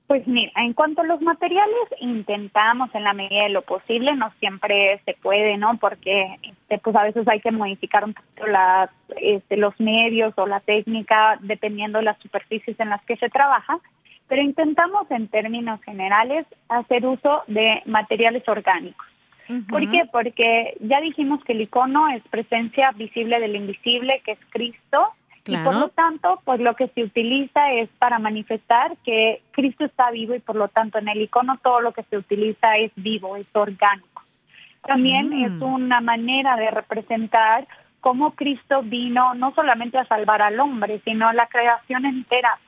[0.08, 4.32] Pues mira, en cuanto a los materiales, intentamos en la medida de lo posible, no
[4.40, 5.78] siempre se puede, ¿no?
[5.78, 8.90] Porque este, pues a veces hay que modificar un poquito la,
[9.20, 13.78] este, los medios o la técnica dependiendo de las superficies en las que se trabaja
[14.28, 19.06] pero intentamos en términos generales hacer uso de materiales orgánicos.
[19.68, 20.02] ¿Por qué?
[20.10, 25.12] Porque ya dijimos que el icono es presencia visible del invisible, que es Cristo,
[25.46, 30.10] y por lo tanto, pues lo que se utiliza es para manifestar que Cristo está
[30.10, 33.36] vivo y por lo tanto en el icono todo lo que se utiliza es vivo,
[33.36, 34.22] es orgánico.
[34.84, 35.62] También es mm.
[35.62, 37.66] una manera de representar
[38.00, 42.58] cómo Cristo vino no solamente a salvar al hombre, sino a la creación entera.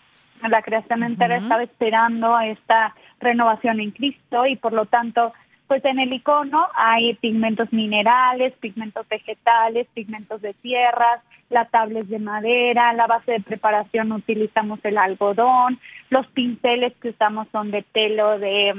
[0.49, 5.33] La creación entera estaba esperando a esta renovación en Cristo y por lo tanto
[5.67, 11.21] pues en el icono hay pigmentos minerales, pigmentos vegetales, pigmentos de tierras,
[11.51, 17.49] las tablas de madera, la base de preparación utilizamos el algodón, los pinceles que usamos
[17.53, 18.75] son de pelo de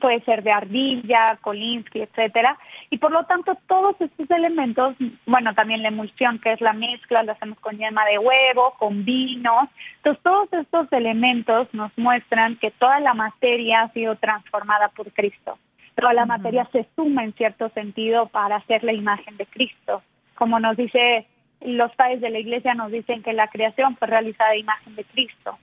[0.00, 2.58] puede ser de ardilla, Kolinsky, etcétera,
[2.90, 7.22] y por lo tanto todos estos elementos, bueno, también la emulsión que es la mezcla,
[7.22, 12.70] la hacemos con yema de huevo, con vino, entonces todos estos elementos nos muestran que
[12.72, 15.58] toda la materia ha sido transformada por Cristo
[16.00, 20.02] toda la materia se suma en cierto sentido para hacer la imagen de Cristo.
[20.34, 21.26] Como nos dice,
[21.60, 25.04] los padres de la iglesia nos dicen que la creación fue realizada a imagen de
[25.04, 25.58] Cristo.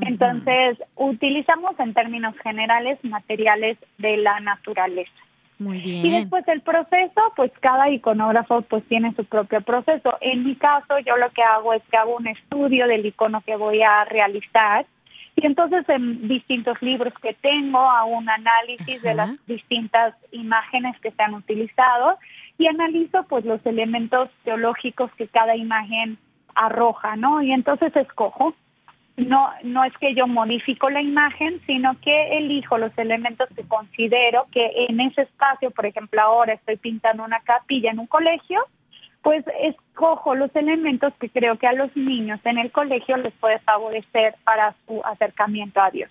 [0.00, 5.12] Entonces, utilizamos en términos generales materiales de la naturaleza.
[5.58, 6.06] Muy bien.
[6.06, 10.16] Y después el proceso, pues cada iconógrafo pues tiene su propio proceso.
[10.20, 13.56] En mi caso, yo lo que hago es que hago un estudio del icono que
[13.56, 14.84] voy a realizar
[15.36, 21.10] y entonces en distintos libros que tengo hago un análisis de las distintas imágenes que
[21.10, 22.18] se han utilizado
[22.56, 26.18] y analizo pues los elementos teológicos que cada imagen
[26.54, 27.42] arroja, ¿no?
[27.42, 28.54] Y entonces escojo.
[29.16, 34.46] No, no es que yo modifico la imagen, sino que elijo los elementos que considero
[34.50, 38.60] que en ese espacio, por ejemplo, ahora estoy pintando una capilla en un colegio,
[39.22, 43.60] pues escojo los elementos que creo que a los niños en el colegio les puede
[43.60, 46.10] favorecer para su acercamiento a Dios.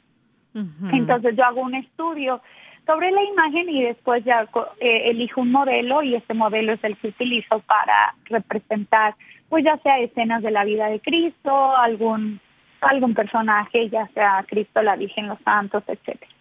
[0.91, 2.41] Entonces yo hago un estudio
[2.85, 4.47] sobre la imagen y después ya
[4.79, 9.15] eh, elijo un modelo y este modelo es el que utilizo para representar
[9.49, 12.39] pues ya sea escenas de la vida de Cristo, algún
[12.89, 16.31] algún personaje, ya sea Cristo, la Virgen, los santos, etcétera.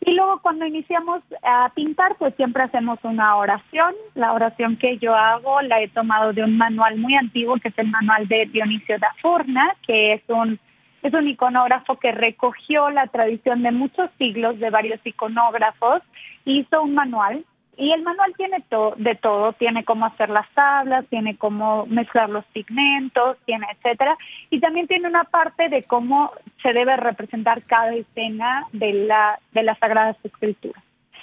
[0.00, 3.94] Y luego cuando iniciamos a pintar, pues siempre hacemos una oración.
[4.14, 7.78] La oración que yo hago la he tomado de un manual muy antiguo, que es
[7.78, 10.58] el manual de Dionisio da Furna, que es un,
[11.02, 16.02] es un iconógrafo que recogió la tradición de muchos siglos de varios iconógrafos,
[16.44, 17.44] hizo un manual
[17.78, 22.28] y el manual tiene to de todo, tiene cómo hacer las tablas, tiene cómo mezclar
[22.28, 24.18] los pigmentos, tiene etcétera,
[24.50, 29.62] y también tiene una parte de cómo se debe representar cada escena de la de
[29.62, 30.82] las sagradas escrituras.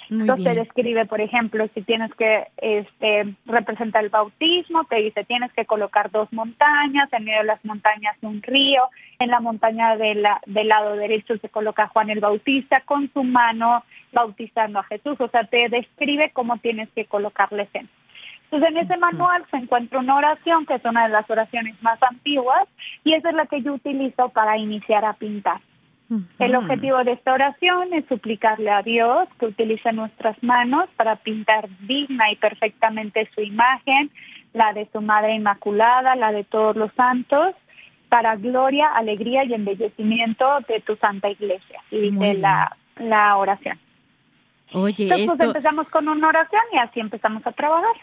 [0.09, 5.65] Entonces describe, por ejemplo, si tienes que este, representar el bautismo, te dice tienes que
[5.65, 8.83] colocar dos montañas, en medio de las montañas un río,
[9.19, 13.23] en la montaña de la, del lado derecho se coloca Juan el Bautista con su
[13.23, 13.83] mano
[14.15, 17.89] bautizando a Jesús, o sea, te describe cómo tienes que colocar la escena.
[18.45, 22.01] Entonces en ese manual se encuentra una oración que es una de las oraciones más
[22.01, 22.67] antiguas
[23.03, 25.59] y esa es la que yo utilizo para iniciar a pintar.
[26.37, 31.67] El objetivo de esta oración es suplicarle a Dios que utilice nuestras manos para pintar
[31.79, 34.11] digna y perfectamente su imagen,
[34.53, 37.55] la de su Madre Inmaculada, la de todos los santos,
[38.07, 41.81] para gloria, alegría y embellecimiento de tu Santa Iglesia.
[41.89, 43.79] Y dice la, la oración.
[44.73, 47.95] Oye, Entonces pues, empezamos con una oración y así empezamos a trabajar.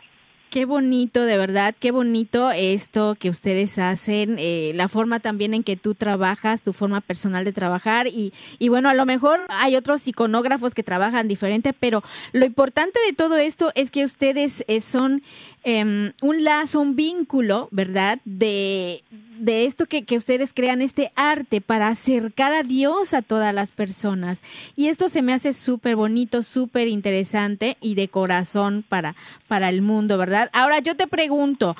[0.53, 5.63] Qué bonito, de verdad, qué bonito esto que ustedes hacen, eh, la forma también en
[5.63, 9.77] que tú trabajas, tu forma personal de trabajar y, y bueno, a lo mejor hay
[9.77, 14.83] otros iconógrafos que trabajan diferente, pero lo importante de todo esto es que ustedes eh,
[14.83, 15.23] son
[15.65, 18.19] em, un lazo, un vínculo, ¿verdad?
[18.25, 19.03] De,
[19.39, 23.73] de esto que, que, ustedes crean, este arte para acercar a Dios a todas las
[23.73, 24.41] personas.
[24.77, 29.17] Y esto se me hace súper bonito, súper interesante y de corazón para,
[29.49, 30.51] para el mundo, ¿verdad?
[30.53, 31.77] Ahora yo te pregunto,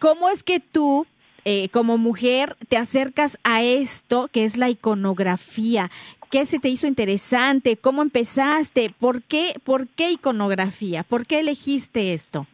[0.00, 1.06] ¿cómo es que tú
[1.44, 5.90] eh, como mujer te acercas a esto que es la iconografía?
[6.30, 7.78] ¿Qué se te hizo interesante?
[7.78, 8.94] ¿Cómo empezaste?
[8.98, 11.02] ¿Por qué, por qué iconografía?
[11.04, 12.46] ¿Por qué elegiste esto?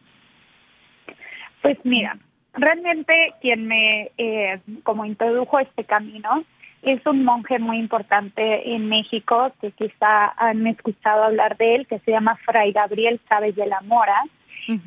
[1.65, 2.15] Pues mira,
[2.57, 6.45] Realmente quien me eh, como introdujo este camino
[6.83, 11.99] es un monje muy importante en México que quizá han escuchado hablar de él, que
[11.99, 14.21] se llama Fray Gabriel Chávez de la Mora.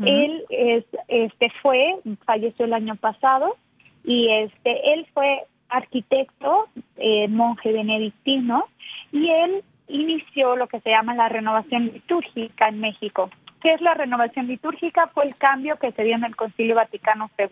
[0.05, 3.57] Él es, este fue, falleció el año pasado
[4.05, 8.65] y este él fue arquitecto, eh, monje benedictino
[9.13, 13.31] y él inició lo que se llama la renovación litúrgica en México.
[13.61, 15.09] ¿Qué es la renovación litúrgica?
[15.09, 17.49] Fue el cambio que se dio en el Concilio Vaticano II.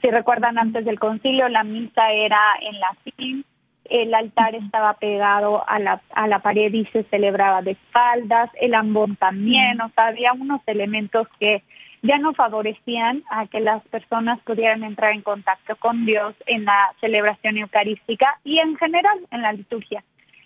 [0.00, 3.44] Si recuerdan, antes del concilio la misa era en latín,
[3.84, 8.74] el altar estaba pegado a la, a la pared y se celebraba de espaldas, el
[8.74, 11.62] ambón también, o sea, había unos elementos que
[12.02, 16.92] ya no favorecían a que las personas pudieran entrar en contacto con Dios en la
[17.00, 20.02] celebración eucarística y en general en la liturgia.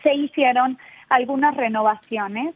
[0.02, 0.78] se hicieron
[1.08, 2.54] algunas renovaciones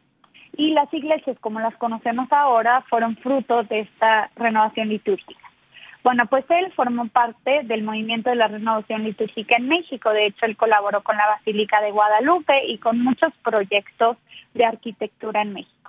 [0.57, 5.45] y las iglesias como las conocemos ahora fueron fruto de esta renovación litúrgica.
[6.05, 10.11] Bueno, pues él formó parte del movimiento de la renovación litúrgica en México.
[10.11, 14.19] De hecho, él colaboró con la Basílica de Guadalupe y con muchos proyectos
[14.53, 15.84] de arquitectura en México.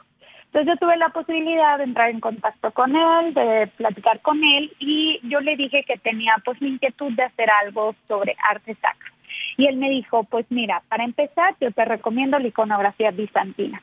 [0.55, 4.71] Entonces yo tuve la posibilidad de entrar en contacto con él, de platicar con él
[4.79, 9.11] y yo le dije que tenía pues la inquietud de hacer algo sobre arte sacro.
[9.57, 13.81] Y él me dijo, pues mira, para empezar yo te recomiendo la iconografía bizantina.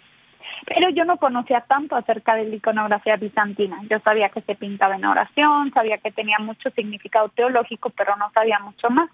[0.65, 3.79] Pero yo no conocía tanto acerca de la iconografía bizantina.
[3.91, 8.31] Yo sabía que se pintaba en oración, sabía que tenía mucho significado teológico, pero no
[8.33, 9.11] sabía mucho más.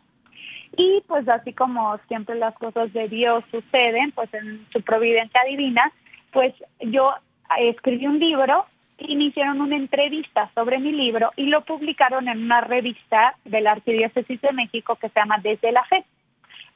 [0.77, 5.91] Y pues así como siempre las cosas de Dios suceden, pues en su providencia divina,
[6.31, 7.15] pues yo
[7.59, 8.67] escribí un libro
[8.99, 13.61] y me hicieron una entrevista sobre mi libro y lo publicaron en una revista de
[13.61, 16.05] la Arquidiócesis de México que se llama Desde la Fe.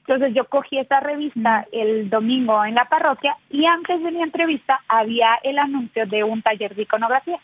[0.01, 4.81] Entonces yo cogí esa revista el domingo en la parroquia y antes de mi entrevista
[4.89, 7.39] había el anuncio de un taller de iconografía.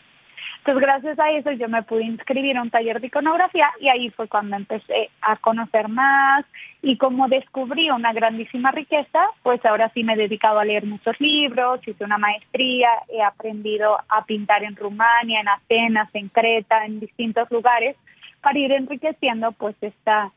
[0.59, 4.09] Entonces gracias a eso yo me pude inscribir a un taller de iconografía y ahí
[4.11, 6.45] fue cuando empecé a conocer más
[6.81, 11.19] y como descubrí una grandísima riqueza, pues ahora sí me he dedicado a leer muchos
[11.19, 16.99] libros, hice una maestría, he aprendido a pintar en Rumania, en Atenas, en Creta, en
[16.99, 17.95] distintos lugares
[18.41, 20.31] para ir enriqueciendo pues esta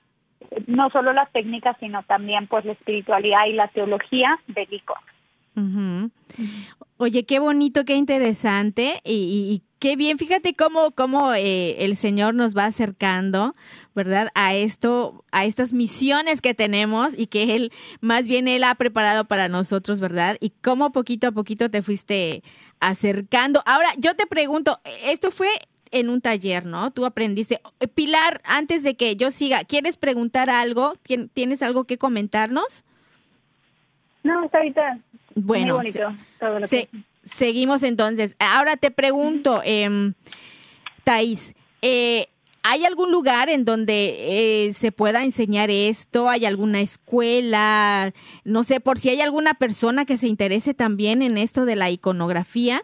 [0.67, 6.11] no solo las técnicas, sino también pues la espiritualidad y la teología del icono.
[6.97, 10.17] Oye, qué bonito, qué interesante y, qué bien.
[10.17, 13.57] Fíjate cómo, cómo eh, el Señor nos va acercando,
[13.97, 14.29] ¿verdad?
[14.37, 19.25] A esto, a estas misiones que tenemos y que Él, más bien Él ha preparado
[19.25, 20.37] para nosotros, ¿verdad?
[20.39, 22.45] Y cómo poquito a poquito te fuiste
[22.79, 23.61] acercando.
[23.67, 25.49] Ahora, yo te pregunto, ¿esto fue
[25.91, 26.93] en un taller, ¿no?
[26.93, 27.61] Tú aprendiste.
[27.97, 30.95] Pilar, antes de que yo siga, ¿quieres preguntar algo?
[31.35, 32.85] ¿Tienes algo que comentarnos?
[34.23, 35.01] No, está ahorita.
[35.35, 35.81] Bueno,
[37.25, 38.37] seguimos entonces.
[38.39, 40.13] Ahora te pregunto, eh,
[41.05, 42.29] Thais, eh,
[42.63, 46.29] ¿hay algún lugar en donde eh, se pueda enseñar esto?
[46.29, 48.13] ¿Hay alguna escuela?
[48.45, 51.91] No sé, por si hay alguna persona que se interese también en esto de la
[51.91, 52.83] iconografía.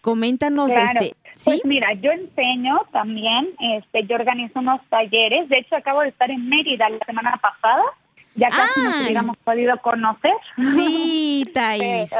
[0.00, 1.50] Coméntanos, este, ¿sí?
[1.50, 6.28] Pues mira, yo enseño también, este, yo organizo unos talleres, de hecho acabo de estar
[6.28, 7.84] en Mérida la semana pasada,
[8.34, 10.32] ya casi nos hubiéramos podido conocer.
[10.56, 12.10] Sí, Thais.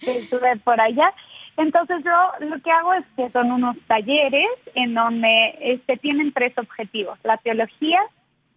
[0.00, 1.12] estuve por allá.
[1.56, 6.56] Entonces yo lo que hago es que son unos talleres en donde este, tienen tres
[6.56, 8.00] objetivos, la teología,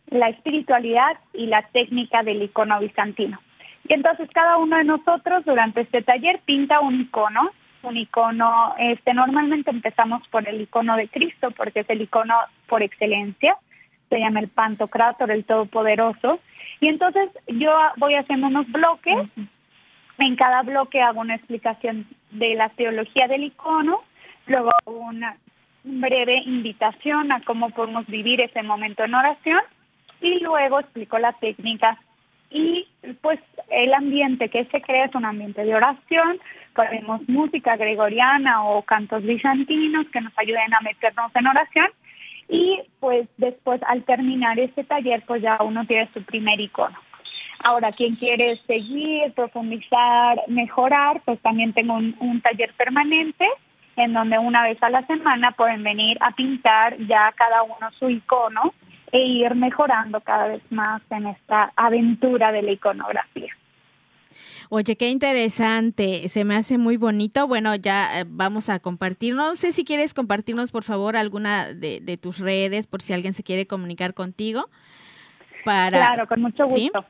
[0.07, 3.39] la espiritualidad y la técnica del icono bizantino.
[3.87, 7.51] Y entonces cada uno de nosotros durante este taller pinta un icono
[7.83, 12.35] un icono, este, normalmente empezamos por el icono de Cristo, porque es el icono
[12.67, 13.57] por excelencia,
[14.09, 16.39] se llama el Pantocrator, el Todopoderoso,
[16.81, 19.31] y entonces yo voy haciendo unos bloques,
[20.17, 24.01] en cada bloque hago una explicación de la teología del icono,
[24.47, 25.37] luego hago una
[25.83, 29.61] breve invitación a cómo podemos vivir ese momento en oración,
[30.21, 31.99] y luego explico la técnica.
[32.49, 32.87] Y
[33.21, 36.39] pues el ambiente que se crea es un ambiente de oración,
[36.73, 41.87] ponemos música gregoriana o cantos bizantinos que nos ayuden a meternos en oración
[42.51, 46.97] y pues después al terminar este taller pues ya uno tiene su primer icono.
[47.63, 53.45] Ahora, quien quiere seguir, profundizar, mejorar, pues también tengo un, un taller permanente
[53.95, 58.09] en donde una vez a la semana pueden venir a pintar ya cada uno su
[58.09, 58.73] icono
[59.11, 63.53] e ir mejorando cada vez más en esta aventura de la iconografía.
[64.73, 67.45] Oye, qué interesante, se me hace muy bonito.
[67.45, 69.35] Bueno, ya eh, vamos a compartir.
[69.35, 73.43] No sé si quieres compartirnos, por favor, alguna de, tus redes, por si alguien se
[73.43, 74.69] quiere comunicar contigo.
[75.65, 75.97] Para...
[75.97, 77.03] Claro, con mucho gusto.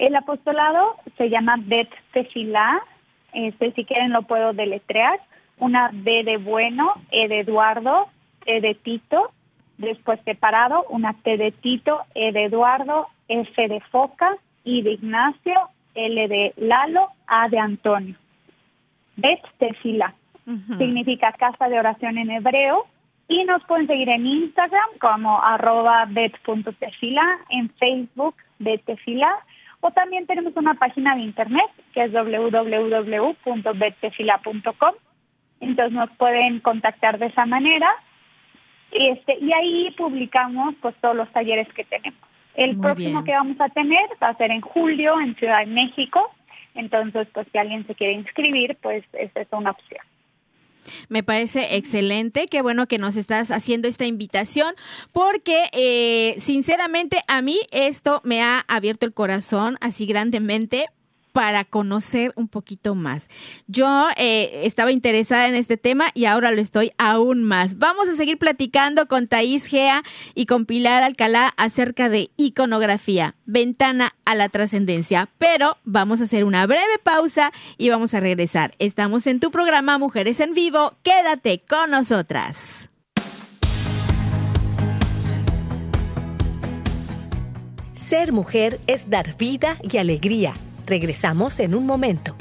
[0.00, 2.66] El apostolado se llama Bet Tefilá.
[3.34, 5.20] Este, si quieren lo puedo deletrear.
[5.60, 8.08] Una B de bueno, E de Eduardo,
[8.46, 9.30] E de Tito,
[9.76, 15.54] después separado, una T de Tito, E de Eduardo, F de Foca, I de Ignacio,
[16.06, 18.14] L de Lalo, A de Antonio.
[19.16, 20.14] Bet Tefila
[20.78, 22.86] significa casa de oración en hebreo
[23.28, 29.28] y nos pueden seguir en Instagram como arroba bet.tefila, en Facebook betefila
[29.80, 34.94] o también tenemos una página de internet que es www.bettefila.com
[35.60, 37.88] entonces nos pueden contactar de esa manera.
[38.90, 42.20] Este, y ahí publicamos pues todos los talleres que tenemos.
[42.58, 46.28] El próximo que vamos a tener va a ser en julio en Ciudad de México.
[46.74, 50.00] Entonces, pues si alguien se quiere inscribir, pues esa es una opción.
[51.08, 54.74] Me parece excelente, qué bueno que nos estás haciendo esta invitación,
[55.12, 60.86] porque eh, sinceramente a mí esto me ha abierto el corazón así grandemente
[61.38, 63.28] para conocer un poquito más.
[63.68, 67.78] Yo eh, estaba interesada en este tema y ahora lo estoy aún más.
[67.78, 70.02] Vamos a seguir platicando con Thais Gea
[70.34, 75.30] y con Pilar Alcalá acerca de iconografía, ventana a la trascendencia.
[75.38, 78.74] Pero vamos a hacer una breve pausa y vamos a regresar.
[78.80, 80.96] Estamos en tu programa Mujeres en Vivo.
[81.04, 82.90] Quédate con nosotras.
[87.94, 90.54] Ser mujer es dar vida y alegría
[90.88, 92.34] Regresamos en un momento.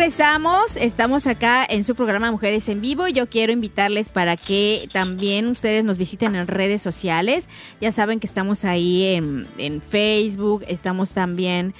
[0.00, 5.46] Regresamos, estamos acá en su programa Mujeres en Vivo yo quiero invitarles para que también
[5.46, 7.50] ustedes nos visiten en redes sociales.
[7.82, 11.74] Ya saben que estamos ahí en, en Facebook, estamos también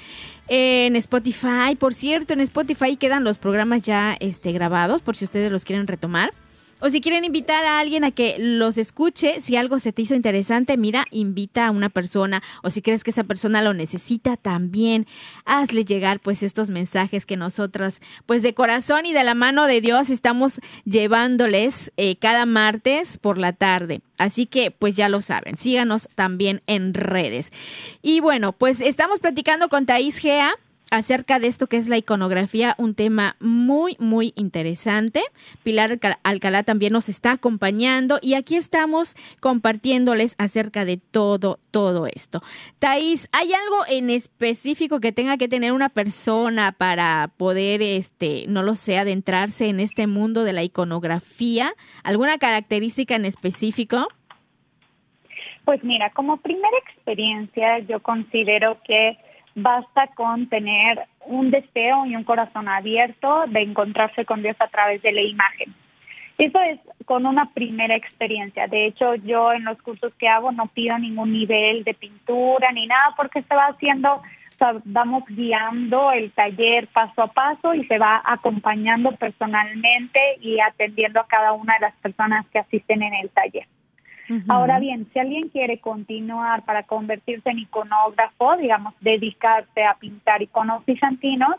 [0.49, 1.77] en Spotify.
[1.79, 5.87] Por cierto, en Spotify quedan los programas ya este, grabados por si ustedes los quieren
[5.87, 6.35] retomar.
[6.81, 10.15] O si quieren invitar a alguien a que los escuche, si algo se te hizo
[10.15, 15.07] interesante, mira, invita a una persona o si crees que esa persona lo necesita también,
[15.45, 19.81] hazle llegar pues estos mensajes que nosotras pues de corazón y de la mano de
[19.81, 24.01] Dios estamos llevándoles eh, cada martes por la tarde.
[24.19, 27.53] Así que pues ya lo saben, síganos también en redes.
[28.03, 30.55] Y bueno, pues estamos platicando con Thais Gea
[30.91, 35.23] acerca de esto que es la iconografía, un tema muy, muy interesante.
[35.63, 42.43] Pilar Alcalá también nos está acompañando y aquí estamos compartiéndoles acerca de todo, todo esto.
[42.79, 48.63] Thais, ¿hay algo en específico que tenga que tener una persona para poder, este, no
[48.63, 51.73] lo sé, adentrarse en este mundo de la iconografía?
[52.03, 54.09] ¿Alguna característica en específico?
[55.65, 59.17] Pues mira, como primera experiencia, yo considero que
[59.63, 65.03] basta con tener un deseo y un corazón abierto de encontrarse con Dios a través
[65.03, 65.75] de la imagen.
[66.39, 68.67] Eso es con una primera experiencia.
[68.67, 72.87] De hecho, yo en los cursos que hago no pido ningún nivel de pintura ni
[72.87, 74.23] nada porque se va haciendo,
[74.85, 81.27] vamos guiando el taller paso a paso y se va acompañando personalmente y atendiendo a
[81.27, 83.67] cada una de las personas que asisten en el taller.
[84.49, 90.85] Ahora bien, si alguien quiere continuar para convertirse en iconógrafo, digamos, dedicarse a pintar iconos
[90.87, 91.57] bizantinos,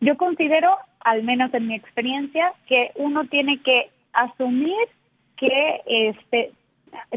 [0.00, 4.74] yo considero, al menos en mi experiencia, que uno tiene que asumir
[5.36, 6.52] que este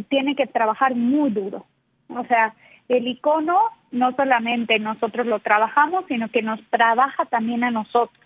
[0.09, 1.65] tiene que trabajar muy duro.
[2.09, 2.53] O sea,
[2.87, 3.57] el icono
[3.91, 8.20] no solamente nosotros lo trabajamos, sino que nos trabaja también a nosotros.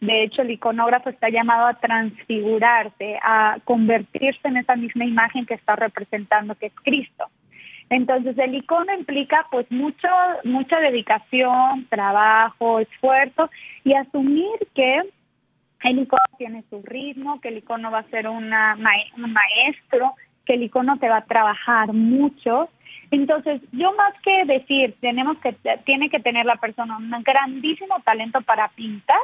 [0.00, 5.54] De hecho, el iconógrafo está llamado a transfigurarse, a convertirse en esa misma imagen que
[5.54, 7.26] está representando que es Cristo.
[7.88, 10.08] Entonces, el icono implica pues mucho
[10.44, 13.48] mucha dedicación, trabajo, esfuerzo
[13.84, 15.02] y asumir que
[15.84, 18.76] el icono tiene su ritmo, que el icono va a ser una
[19.16, 22.68] un maestro, que el icono te va a trabajar mucho.
[23.12, 25.52] Entonces, yo más que decir, tenemos que
[25.84, 29.20] tiene que tener la persona un grandísimo talento para pintar,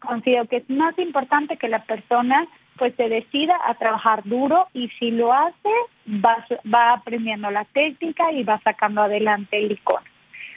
[0.00, 2.46] considero que es más importante que la persona
[2.76, 5.70] pues se decida a trabajar duro y si lo hace
[6.06, 10.06] va, va aprendiendo la técnica y va sacando adelante el icono.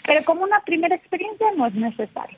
[0.05, 2.37] Pero como una primera experiencia no es necesario.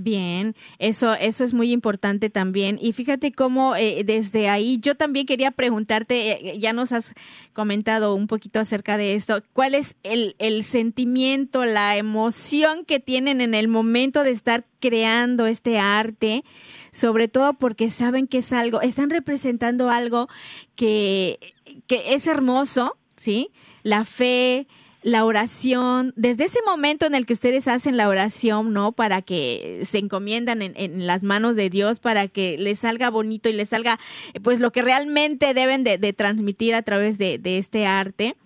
[0.00, 2.78] Bien, eso, eso es muy importante también.
[2.80, 7.14] Y fíjate cómo eh, desde ahí yo también quería preguntarte, eh, ya nos has
[7.52, 13.40] comentado un poquito acerca de esto, ¿cuál es el, el sentimiento, la emoción que tienen
[13.40, 16.44] en el momento de estar creando este arte?
[16.92, 20.28] Sobre todo porque saben que es algo, están representando algo
[20.76, 21.40] que,
[21.88, 23.50] que es hermoso, ¿sí?
[23.82, 24.68] La fe,
[25.02, 28.92] la oración, desde ese momento en el que ustedes hacen la oración, ¿no?
[28.92, 33.52] Para que se encomiendan en, las manos de Dios, para que les salga bonito y
[33.52, 33.98] les salga,
[34.42, 38.36] pues, lo que realmente deben de, transmitir a través de, de este arte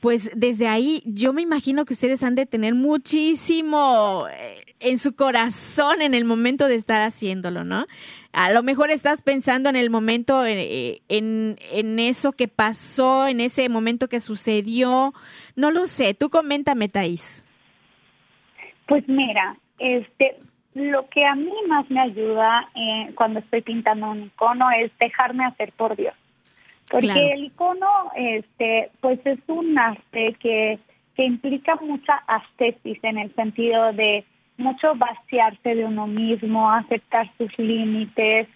[0.00, 5.14] pues desde ahí yo me imagino que ustedes han de tener muchísimo eh, en su
[5.14, 7.86] corazón en el momento de estar haciéndolo, ¿no?
[8.32, 13.40] A lo mejor estás pensando en el momento, eh, en, en, eso que pasó, en
[13.40, 15.12] ese momento que sucedió.
[15.56, 16.14] No lo sé.
[16.14, 17.44] Tú coméntame, Thais.
[18.86, 20.36] Pues mira, este,
[20.74, 25.44] lo que a mí más me ayuda eh, cuando estoy pintando un icono es dejarme
[25.44, 26.14] hacer por Dios.
[26.90, 30.78] Porque el icono, este, pues es un arte que,
[31.14, 34.24] que implica mucha ascesis en el sentido de
[34.56, 38.48] mucho vaciarse de uno mismo, aceptar sus límites,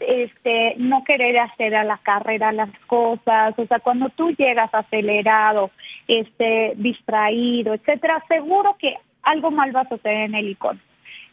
[0.00, 5.70] este, no querer hacer a la carrera las cosas, o sea, cuando tú llegas acelerado,
[6.06, 10.80] este, distraído, etcétera, seguro que algo mal va a suceder en el icono.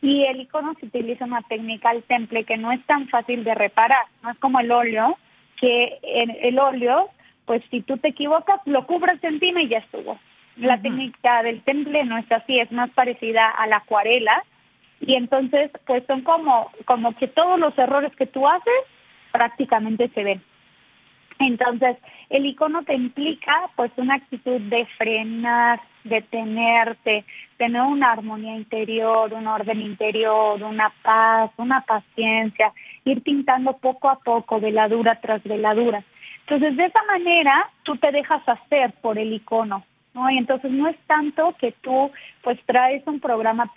[0.02, 3.56] Y el icono se utiliza una técnica al temple que no es tan fácil de
[3.56, 5.18] reparar, no es como el óleo,
[5.60, 7.10] que en el óleo,
[7.46, 10.20] pues si tú te equivocas, lo cubres encima y ya estuvo.
[10.58, 14.42] La técnica del temple no es así, es más parecida a la acuarela
[15.02, 18.74] y entonces pues son como como que todos los errores que tú haces
[19.32, 20.42] prácticamente se ven.
[21.40, 21.98] Entonces,
[22.30, 27.26] el icono te implica pues una actitud de frenar, detenerte,
[27.58, 32.72] tener una armonía interior, un orden interior, una paz, una paciencia,
[33.06, 36.04] ir pintando poco a poco, veladura tras veladura.
[36.42, 40.30] Entonces, de esa manera, tú te dejas hacer por el icono, ¿no?
[40.30, 43.72] Entonces no es tanto que tú pues traes un programa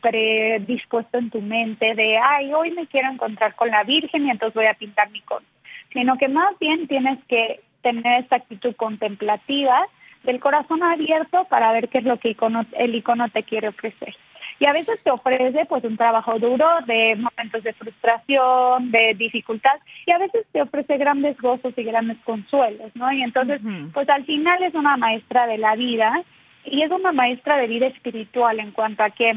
[0.00, 4.54] predispuesto en tu mente de, ay, hoy me quiero encontrar con la Virgen y entonces
[4.54, 5.46] voy a pintar mi icono,
[5.92, 9.84] sino que más bien tienes que tener esta actitud contemplativa
[10.24, 12.36] del corazón abierto para ver qué es lo que
[12.78, 14.14] el icono te quiere ofrecer.
[14.60, 19.80] Y a veces te ofrece pues un trabajo duro de momentos de frustración, de dificultad,
[20.06, 23.10] y a veces te ofrece grandes gozos y grandes consuelos, ¿no?
[23.10, 23.62] Y entonces,
[23.94, 26.22] pues al final es una maestra de la vida
[26.64, 29.30] y es una maestra de vida espiritual en cuanto a que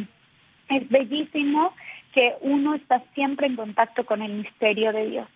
[0.70, 1.74] es bellísimo
[2.14, 5.28] que uno está siempre en contacto con el misterio de Dios.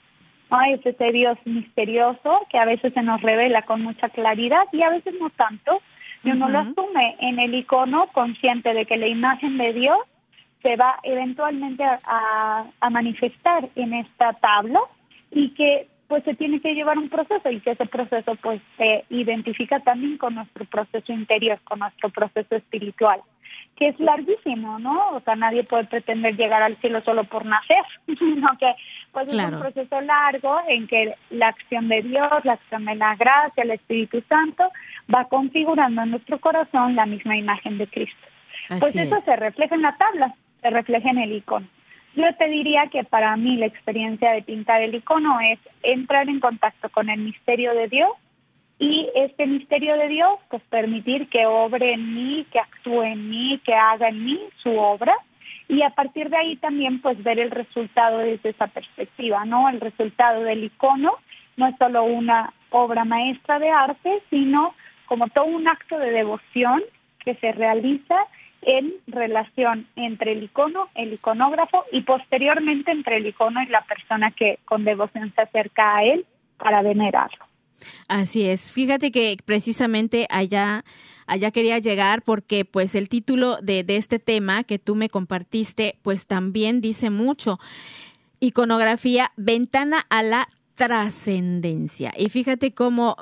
[0.52, 0.60] ¿no?
[0.74, 4.90] Es ese Dios misterioso que a veces se nos revela con mucha claridad y a
[4.90, 5.82] veces no tanto,
[6.24, 7.16] y uno lo asume.
[7.20, 9.98] En el icono consciente de que la imagen de Dios
[10.62, 14.80] se va eventualmente a, manifestar en esta tabla
[15.32, 19.04] y que pues se tiene que llevar un proceso y que ese proceso pues se
[19.10, 23.20] identifica también con nuestro proceso interior, con nuestro proceso espiritual,
[23.78, 25.12] que es larguísimo, ¿no?
[25.12, 28.74] O sea, nadie puede pretender llegar al cielo solo por nacer, sino que
[29.12, 33.16] pues es un proceso largo en que la acción de Dios, la acción de la
[33.16, 34.70] gracia, el Espíritu Santo
[35.14, 38.28] va configurando en nuestro corazón la misma imagen de Cristo.
[38.80, 41.68] pues eso se refleja en la tabla, se refleja en el icono.
[42.16, 46.40] Yo te diría que para mí la experiencia de pintar el icono es entrar en
[46.40, 48.10] contacto con el misterio de Dios
[48.80, 53.60] y este misterio de Dios, pues permitir que obre en mí, que actúe en mí,
[53.66, 55.14] que haga en mí su obra
[55.68, 59.68] y a partir de ahí también pues ver el resultado desde esa perspectiva, ¿no?
[59.70, 61.14] El resultado del icono
[61.58, 64.76] no es solo una obra maestra de arte, sino
[65.08, 66.82] como todo un acto de devoción
[67.20, 68.16] que se realiza
[68.62, 74.32] en relación entre el icono, el iconógrafo y posteriormente entre el icono y la persona
[74.32, 76.26] que con devoción se acerca a él
[76.58, 77.46] para venerarlo.
[78.08, 78.72] Así es.
[78.72, 80.84] Fíjate que precisamente allá
[81.28, 86.00] allá quería llegar porque pues el título de, de este tema que tú me compartiste
[86.02, 87.60] pues también dice mucho.
[88.40, 92.14] Iconografía, ventana a la trascendencia.
[92.16, 93.18] Y fíjate cómo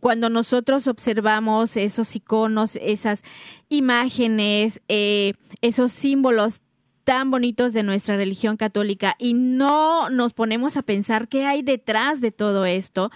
[0.00, 3.22] cuando nosotros observamos esos iconos, esas
[3.68, 6.62] imágenes, eh, esos símbolos
[7.04, 12.20] tan bonitos de nuestra religión católica y no nos ponemos a pensar qué hay detrás
[12.20, 13.10] de todo esto.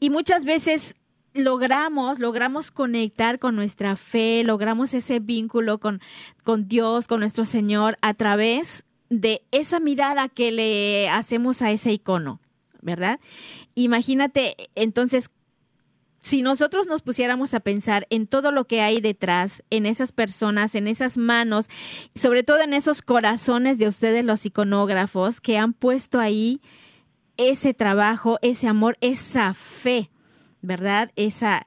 [0.00, 0.94] Y muchas veces
[1.34, 6.00] logramos, logramos conectar con nuestra fe, logramos ese vínculo con,
[6.44, 11.92] con Dios, con nuestro Señor, a través de esa mirada que le hacemos a ese
[11.92, 12.40] icono,
[12.80, 13.20] ¿verdad?
[13.74, 15.30] Imagínate entonces
[16.22, 20.76] si nosotros nos pusiéramos a pensar en todo lo que hay detrás, en esas personas,
[20.76, 21.68] en esas manos,
[22.14, 26.62] sobre todo en esos corazones de ustedes los iconógrafos que han puesto ahí
[27.36, 30.10] ese trabajo, ese amor, esa fe,
[30.60, 31.10] ¿verdad?
[31.16, 31.66] Esa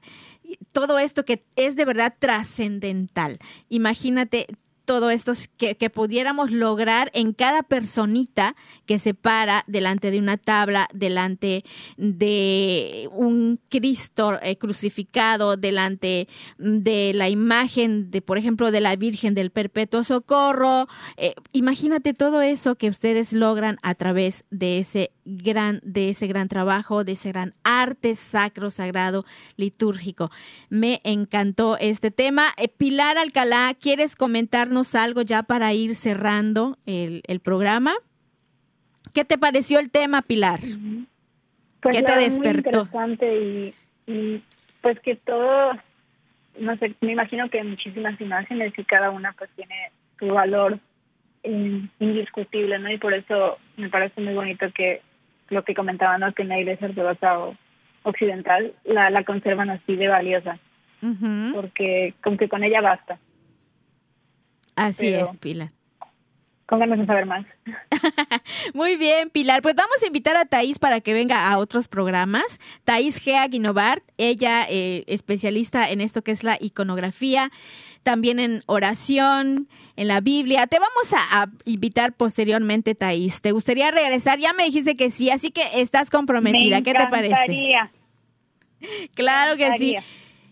[0.72, 3.38] todo esto que es de verdad trascendental.
[3.68, 4.46] Imagínate
[4.86, 8.54] todo esto que, que, pudiéramos lograr en cada personita
[8.86, 11.64] que se para delante de una tabla, delante
[11.96, 16.28] de un Cristo eh, crucificado, delante
[16.58, 20.88] de la imagen de, por ejemplo, de la Virgen del Perpetuo Socorro.
[21.16, 26.48] Eh, imagínate todo eso que ustedes logran a través de ese gran, de ese gran
[26.48, 29.24] trabajo, de ese gran arte sacro, sagrado,
[29.56, 30.30] litúrgico.
[30.70, 32.54] Me encantó este tema.
[32.56, 37.94] Eh, Pilar Alcalá, ¿quieres comentarnos algo ya para ir cerrando el, el programa?
[39.16, 40.60] ¿Qué te pareció el tema, Pilar?
[41.80, 42.50] Pues ¿Qué te despertó?
[42.50, 43.74] Muy interesante y,
[44.06, 44.42] y,
[44.82, 45.72] pues que todo,
[46.60, 50.78] no sé, me imagino que muchísimas imágenes y cada una pues tiene su valor
[51.42, 52.92] indiscutible, ¿no?
[52.92, 55.00] Y por eso me parece muy bonito que
[55.48, 56.34] lo que comentaban, ¿no?
[56.34, 57.38] Que en la iglesia ortodoxa
[58.02, 60.58] occidental la, la conservan así de valiosa,
[61.00, 61.54] uh -huh.
[61.54, 63.18] porque con que con ella basta.
[64.74, 65.75] Así Pero, es, Pilar
[66.66, 67.46] con ganas de saber más.
[68.74, 69.62] Muy bien, Pilar.
[69.62, 72.60] Pues vamos a invitar a Thais para que venga a otros programas.
[72.84, 77.50] Thais Gea Guinovart, ella eh, especialista en esto que es la iconografía,
[78.02, 80.66] también en oración, en la Biblia.
[80.66, 83.40] Te vamos a, a invitar posteriormente, Thais.
[83.40, 84.38] ¿Te gustaría regresar?
[84.40, 86.78] Ya me dijiste que sí, así que estás comprometida.
[86.78, 87.74] Me ¿Qué te parece?
[89.14, 89.96] Claro que sí.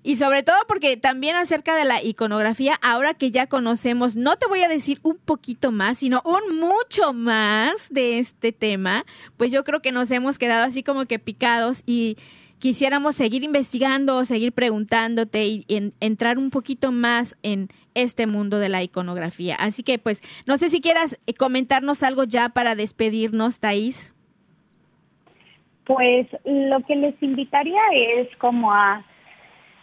[0.06, 4.46] Y sobre todo porque también acerca de la iconografía, ahora que ya conocemos, no te
[4.46, 9.06] voy a decir un poquito más, sino un mucho más de este tema,
[9.38, 12.18] pues yo creo que nos hemos quedado así como que picados y
[12.58, 18.68] quisiéramos seguir investigando, seguir preguntándote y, en, entrar un poquito más en este mundo de
[18.68, 19.56] la iconografía.
[19.58, 24.12] Así que pues no sé si quieras comentarnos algo ya para despedirnos, Thais.
[25.86, 27.80] Pues lo que les invitaría
[28.18, 29.02] es como a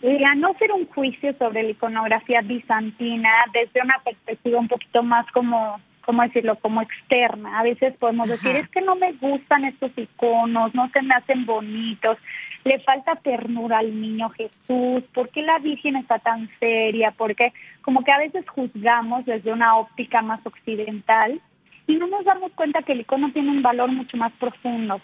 [0.02, 5.04] y a no hacer un juicio sobre la iconografía bizantina desde una perspectiva un poquito
[5.04, 7.60] más como, ¿cómo decirlo?, como externa.
[7.60, 8.38] A veces podemos Ajá.
[8.38, 12.18] decir, es que no me gustan estos iconos, no se me hacen bonitos,
[12.64, 17.12] le falta ternura al niño Jesús, ¿por qué la Virgen está tan seria?
[17.12, 21.40] Porque como que a veces juzgamos desde una óptica más occidental
[21.88, 25.02] y no nos damos cuenta que el icono tiene un valor mucho más profundo.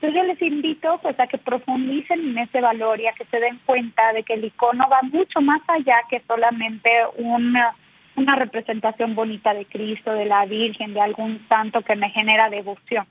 [0.00, 3.38] Entonces yo les invito pues a que profundicen en ese valor y a que se
[3.38, 6.88] den cuenta de que el icono va mucho más allá que solamente
[7.18, 7.76] una,
[8.16, 13.04] una representación bonita de Cristo, de la Virgen, de algún santo que me genera devoción,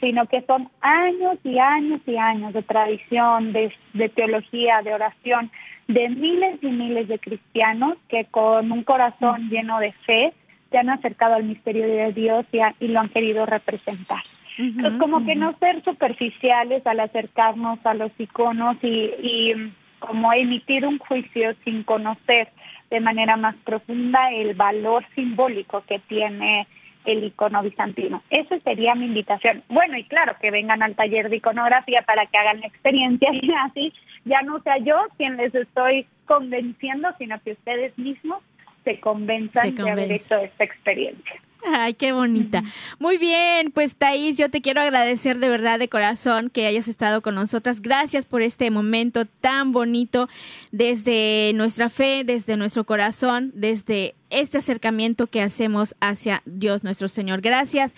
[0.00, 3.72] sino que son años y años y años de tradición, de,
[4.08, 5.48] teología, de oración,
[5.86, 10.32] de miles y miles de cristianos que con un corazón lleno de fe
[10.72, 12.46] se han acercado al misterio de Dios
[12.80, 14.24] y lo han querido representar.
[14.58, 20.86] Entonces, como que no ser superficiales al acercarnos a los iconos y, y como emitir
[20.86, 22.48] un juicio sin conocer
[22.90, 26.66] de manera más profunda el valor simbólico que tiene
[27.04, 28.22] el icono bizantino.
[28.30, 29.62] Esa sería mi invitación.
[29.68, 33.50] Bueno, y claro, que vengan al taller de iconografía para que hagan la experiencia y
[33.66, 33.92] así
[34.24, 38.42] ya no sea yo quien les estoy convenciendo, sino que ustedes mismos
[38.84, 41.40] se convenzan Se de haber hecho esta experiencia.
[41.64, 42.64] Ay, qué bonita.
[42.98, 47.22] Muy bien, pues Thais, yo te quiero agradecer de verdad de corazón que hayas estado
[47.22, 47.80] con nosotras.
[47.80, 50.28] Gracias por este momento tan bonito
[50.72, 57.42] desde nuestra fe, desde nuestro corazón, desde este acercamiento que hacemos hacia Dios nuestro Señor.
[57.42, 57.94] Gracias.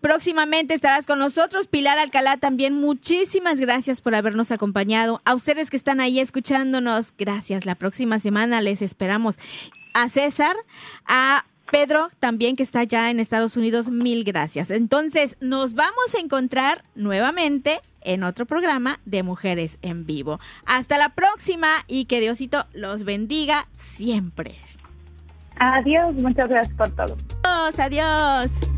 [0.00, 1.66] Próximamente estarás con nosotros.
[1.66, 5.20] Pilar Alcalá, también muchísimas gracias por habernos acompañado.
[5.24, 7.66] A ustedes que están ahí escuchándonos, gracias.
[7.66, 9.38] La próxima semana les esperamos.
[9.94, 10.54] A César,
[11.06, 14.70] a Pedro, también que está ya en Estados Unidos, mil gracias.
[14.70, 20.40] Entonces, nos vamos a encontrar nuevamente en otro programa de Mujeres en Vivo.
[20.66, 24.56] Hasta la próxima y que Diosito los bendiga siempre.
[25.56, 27.16] Adiós, muchas gracias por todo.
[27.42, 28.77] Adiós, adiós.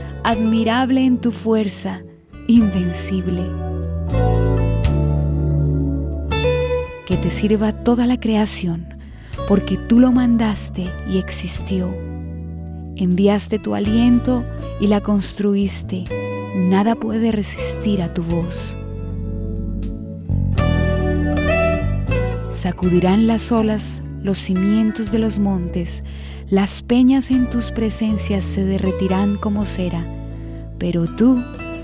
[0.23, 2.01] admirable en tu fuerza
[2.47, 3.43] invencible.
[7.05, 8.87] Que te sirva toda la creación,
[9.47, 11.93] porque tú lo mandaste y existió.
[12.95, 14.43] Enviaste tu aliento
[14.79, 16.05] y la construiste.
[16.55, 18.75] Nada puede resistir a tu voz.
[22.49, 26.03] Sacudirán las olas los cimientos de los montes,
[26.49, 30.05] las peñas en tus presencias se derretirán como cera,
[30.77, 31.41] pero tú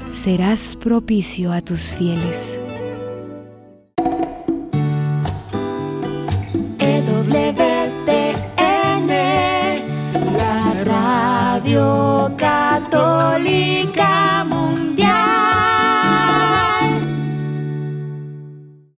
[0.09, 2.59] serás propicio a tus fieles.